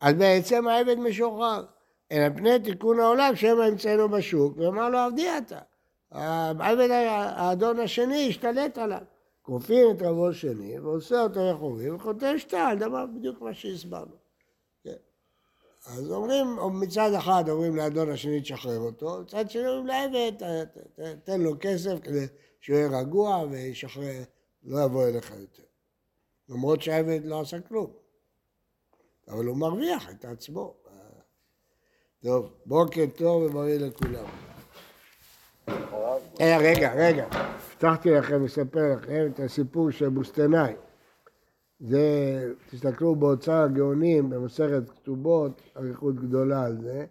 אז 0.00 0.14
בעצם 0.14 0.68
העבד 0.68 0.98
משוחרר. 0.98 1.64
אלא 2.12 2.28
פני 2.36 2.58
תיקון 2.58 3.00
העולם 3.00 3.36
שמא 3.36 3.62
ימצאנו 3.62 4.08
בשוק, 4.08 4.58
ואמר 4.58 4.88
לו 4.88 4.98
עבדי 4.98 5.28
אתה. 5.38 5.58
העבד 6.10 6.88
האדון 6.90 7.80
השני 7.80 8.28
השתלט 8.28 8.78
עליו. 8.78 9.02
כופים 9.42 9.90
את 9.90 10.02
רבו 10.02 10.28
השני 10.28 10.78
ועושה 10.78 11.22
אותו 11.22 11.40
יחורים 11.40 11.96
וחוטא 11.96 12.38
שתיים, 12.38 12.78
דבר 12.78 13.06
בדיוק 13.06 13.42
מה 13.42 13.54
שהסברנו. 13.54 14.21
אז 15.86 16.10
אומרים, 16.10 16.46
מצד 16.72 17.14
אחד 17.14 17.44
אומרים 17.48 17.76
לאדון 17.76 18.10
השני 18.10 18.40
תשחרר 18.40 18.78
אותו, 18.78 19.20
מצד 19.22 19.50
שני 19.50 19.66
אומרים 19.66 19.86
לעבד, 19.86 20.32
תן 21.24 21.40
לו 21.40 21.54
כסף 21.60 21.94
כדי 22.02 22.26
שהוא 22.60 22.76
יהיה 22.76 23.00
רגוע 23.00 23.44
וישחרר, 23.50 24.22
לא 24.62 24.84
יבוא 24.84 25.08
אליך 25.08 25.30
יותר. 25.30 25.62
למרות 26.48 26.82
שהעבד 26.82 27.20
לא 27.24 27.40
עשה 27.40 27.60
כלום. 27.60 27.92
אבל 29.28 29.46
הוא 29.46 29.56
מרוויח 29.56 30.10
את 30.10 30.24
עצמו. 30.24 30.74
טוב, 32.22 32.52
בוקר 32.66 33.04
טוב 33.16 33.42
ובריא 33.42 33.78
לכולם. 33.78 34.24
אה, 36.40 36.58
רגע, 36.58 36.92
רגע, 36.94 37.26
הבטחתי 37.30 38.10
לכם 38.10 38.44
לספר 38.44 38.94
לכם 38.94 39.26
את 39.34 39.40
הסיפור 39.40 39.90
של 39.90 40.08
בוסטנאי. 40.08 40.74
זה, 41.86 42.52
תסתכלו 42.70 43.16
באוצר 43.16 43.52
הגאונים, 43.62 44.30
במסכת 44.30 44.90
כתובות, 44.90 45.62
אריכות 45.76 46.14
גדולה 46.14 46.64
על 46.64 46.80
זה. 46.80 47.06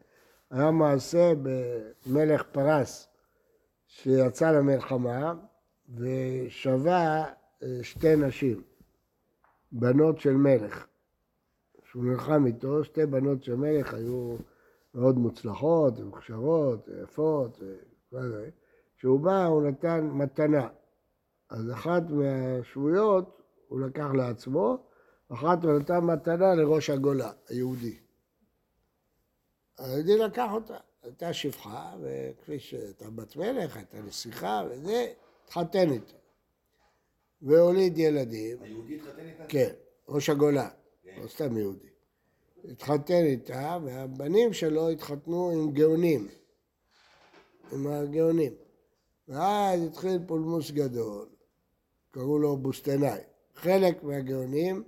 היה 0.52 0.72
מעשה 0.72 1.34
במלך 1.44 2.44
פרס, 2.52 3.08
שיצא 3.88 4.52
למלחמה 4.52 5.34
ושבה 5.96 7.24
אה, 7.64 7.80
שתי 7.82 8.16
נשים, 8.16 8.62
בנות 9.72 10.20
של 10.20 10.34
מלך. 10.34 10.88
שהוא 11.84 12.04
נלחם 12.04 12.46
איתו, 12.46 12.84
שתי 12.84 13.06
בנות 13.06 13.44
של 13.44 13.56
מלך 13.56 13.94
היו 13.94 14.36
מאוד 14.96 15.18
מוצלחות, 15.18 16.00
ומוכשרות, 16.00 16.90
יפות. 17.04 17.60
כשהוא 18.98 19.20
בא 19.20 19.46
הוא 19.46 19.64
נתן 19.64 20.10
מתנה. 20.14 20.68
אז 21.50 21.72
אחת 21.72 22.04
מהשבויות 22.10 23.41
הוא 23.72 23.82
לקח 23.82 24.08
לעצמו, 24.14 24.78
אחת 25.34 25.64
הוא 25.64 25.80
נתן 25.80 25.98
מתנה 25.98 26.56
לראש 26.56 26.90
הגולה, 26.90 27.32
היהודי. 27.48 27.98
היהודי 29.78 30.18
לקח 30.18 30.48
אותה, 30.52 30.78
הייתה 31.04 31.34
שפחה, 31.34 31.96
וכפי 32.02 32.60
שהייתה 32.60 33.10
בת 33.10 33.36
מלך, 33.36 33.78
הייתה 33.78 34.02
נסיכה 34.02 34.62
וזה, 34.70 35.14
התחתן 35.46 35.92
איתה. 35.92 36.18
והוליד 37.42 37.98
ילדים, 37.98 38.58
היהודי 38.62 38.96
התחתן 38.96 39.26
איתה? 39.26 39.46
כן, 39.48 39.74
ראש 40.08 40.30
הגולה. 40.30 40.70
לא 41.22 41.28
סתם 41.28 41.58
יהודי. 41.58 41.90
התחתן 42.72 43.24
איתה, 43.24 43.78
והבנים 43.84 44.54
שלו 44.54 44.90
התחתנו 44.90 45.52
עם 45.52 45.72
גאונים, 45.72 46.28
עם 47.72 47.88
הגאונים. 47.88 48.54
ואז 49.28 49.82
התחיל 49.84 50.20
פולמוס 50.28 50.72
גדול, 50.72 51.30
קראו 52.12 52.40
לו 52.40 52.58
בוסטנאי. 52.58 53.31
חלק 53.56 54.04
מהגאונים 54.04 54.84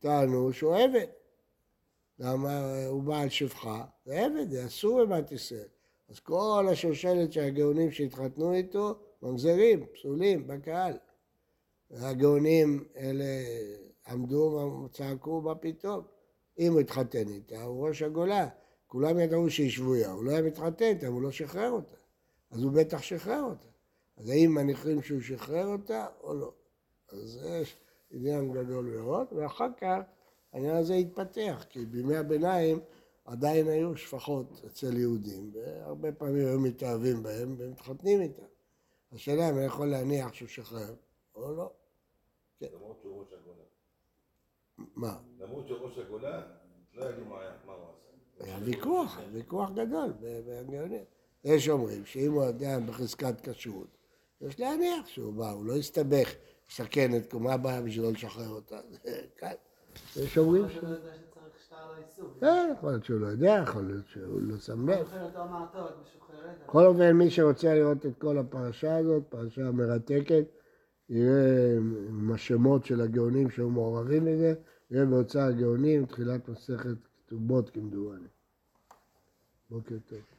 טענו 0.00 0.52
שהוא 0.52 0.76
עבד. 0.76 1.06
למה 2.18 2.84
הוא 2.86 3.02
בעל 3.02 3.28
שפחה? 3.28 3.84
זה 4.04 4.24
עבד, 4.24 4.50
זה 4.50 4.66
אסור 4.66 5.04
בבת 5.04 5.32
ישראל. 5.32 5.68
אז 6.08 6.20
כל 6.20 6.66
השושלת 6.72 7.32
של 7.32 7.40
הגאונים 7.40 7.90
שהתחתנו 7.90 8.52
איתו, 8.52 8.98
ממזרים, 9.22 9.86
פסולים, 9.86 10.46
בקהל. 10.46 10.96
והגאונים 11.90 12.84
אלה 12.96 13.24
עמדו 14.08 14.80
וצעקו 14.84 15.40
מה 15.40 15.54
פתאום. 15.54 16.04
אם 16.58 16.72
הוא 16.72 16.80
התחתן 16.80 17.28
איתה, 17.28 17.62
הוא 17.62 17.88
ראש 17.88 18.02
הגולה. 18.02 18.48
כולם 18.86 19.18
ידעו 19.18 19.50
שהיא 19.50 19.70
שבויה, 19.70 20.10
הוא 20.10 20.24
לא 20.24 20.30
היה 20.30 20.42
מתחתן 20.42 20.84
איתה, 20.84 21.06
הוא 21.06 21.22
לא 21.22 21.30
שחרר 21.30 21.70
אותה. 21.70 21.96
אז 22.50 22.62
הוא 22.62 22.72
בטח 22.72 23.02
שחרר 23.02 23.42
אותה. 23.42 23.68
אז 24.16 24.28
האם 24.28 24.54
מניחים 24.54 25.02
שהוא 25.02 25.20
שחרר 25.20 25.66
אותה 25.66 26.06
או 26.22 26.34
לא? 26.34 26.52
אז 27.12 27.40
יש 27.62 27.76
עניין 28.14 28.52
גדול 28.52 28.84
מאוד, 28.84 29.26
ואחר 29.32 29.68
כך 29.76 29.98
העניין 30.52 30.76
הזה 30.76 30.94
התפתח, 30.94 31.66
כי 31.70 31.86
בימי 31.86 32.16
הביניים 32.16 32.80
עדיין 33.24 33.68
היו 33.68 33.96
שפחות 33.96 34.62
אצל 34.66 34.96
יהודים, 34.96 35.50
והרבה 35.54 36.12
פעמים 36.12 36.46
היו 36.46 36.60
מתאהבים 36.60 37.22
בהם 37.22 37.54
ומתחתנים 37.58 38.20
איתם. 38.20 38.42
השאלה 39.12 39.50
אם 39.50 39.56
אני 39.56 39.64
יכול 39.64 39.86
להניח 39.86 40.32
שהוא 40.32 40.48
שחרר 40.48 40.94
או 41.34 41.56
לא. 41.56 41.70
למרות 42.60 42.98
שהוא 43.02 43.20
ראש 43.20 43.32
הגולה. 43.32 43.64
מה? 44.96 45.18
למרות 45.38 45.68
שהוא 45.68 45.78
ראש 45.78 45.98
הגולה, 45.98 46.42
לא 46.94 47.04
ידעו 47.04 47.24
מה 47.24 47.36
הוא 47.66 47.72
עשה. 47.72 48.44
היה 48.44 48.58
ויכוח, 48.64 49.18
ויכוח 49.32 49.70
גדול 49.70 50.12
בגאונים. 50.20 51.04
יש 51.44 51.68
אומרים 51.68 52.06
שאם 52.06 52.32
הוא 52.32 52.48
אדם 52.48 52.86
בחזקת 52.86 53.48
כשרות, 53.48 53.96
יש 54.40 54.60
להניח 54.60 55.06
שהוא 55.06 55.32
בא, 55.34 55.50
הוא 55.50 55.64
לא 55.64 55.72
יסתבך, 55.72 56.34
יסכן 56.70 57.16
את 57.16 57.30
קומה 57.30 57.52
הבאה 57.52 57.82
בשביל 57.82 58.04
לא 58.04 58.12
לשחרר 58.12 58.48
אותה. 58.48 58.80
יש 60.16 60.38
אומרים 60.38 60.68
ש... 60.68 60.78
כן, 62.40 62.72
יכול 62.78 62.90
להיות 62.90 63.04
שהוא 63.04 63.20
לא 63.20 63.26
יודע, 63.26 63.60
יכול 63.62 63.82
להיות 63.82 64.06
שהוא 64.06 64.40
לא 64.42 64.56
שם 64.56 64.88
לב. 64.88 65.06
בכל. 65.06 65.80
בכל 66.66 66.86
אופן, 66.86 67.12
מי 67.12 67.30
שרוצה 67.30 67.74
לראות 67.74 68.06
את 68.06 68.18
כל 68.18 68.38
הפרשה 68.38 68.96
הזאת, 68.96 69.22
פרשה 69.28 69.70
מרתקת, 69.70 70.44
יראה 71.08 71.76
עם 72.08 72.32
השמות 72.32 72.84
של 72.84 73.00
הגאונים 73.00 73.50
שהיו 73.50 73.70
מעורבים 73.70 74.24
בזה, 74.24 74.54
יראה 74.90 75.06
בהוצאה 75.06 75.46
הגאונים, 75.46 76.06
תחילת 76.06 76.48
מסכת 76.48 76.96
כתובות 77.26 77.70
כמדומני. 77.70 78.28
בוקר 79.70 79.96
טוב. 80.08 80.33